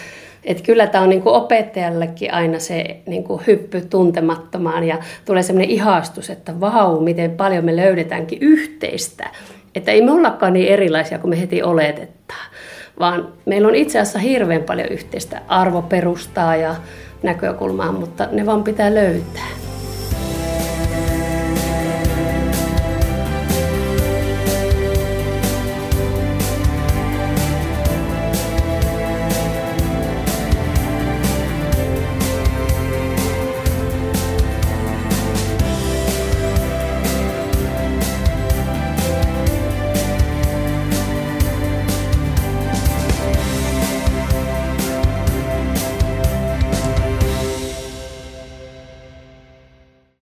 että 0.44 0.62
kyllä 0.62 0.86
tämä 0.86 1.04
on 1.04 1.10
niin 1.10 1.22
kuin 1.22 1.34
opettajallekin 1.34 2.34
aina 2.34 2.58
se 2.58 2.96
niin 3.06 3.24
kuin 3.24 3.42
hyppy 3.46 3.80
tuntemattomaan 3.80 4.84
ja 4.84 4.98
tulee 5.24 5.42
sellainen 5.42 5.70
ihastus, 5.70 6.30
että 6.30 6.60
vau, 6.60 7.00
miten 7.00 7.30
paljon 7.30 7.64
me 7.64 7.76
löydetäänkin 7.76 8.38
yhteistä. 8.40 9.30
Että 9.74 9.92
ei 9.92 10.02
me 10.02 10.12
ollakaan 10.12 10.52
niin 10.52 10.68
erilaisia 10.68 11.18
kuin 11.18 11.30
me 11.30 11.40
heti 11.40 11.62
oletetaan, 11.62 12.50
vaan 13.00 13.28
meillä 13.46 13.68
on 13.68 13.74
itse 13.74 14.00
asiassa 14.00 14.18
hirveän 14.18 14.62
paljon 14.62 14.88
yhteistä 14.88 15.42
arvoperustaa 15.48 16.56
ja 16.56 16.76
näkökulmaa, 17.22 17.92
mutta 17.92 18.28
ne 18.32 18.46
vaan 18.46 18.64
pitää 18.64 18.94
löytää. 18.94 19.48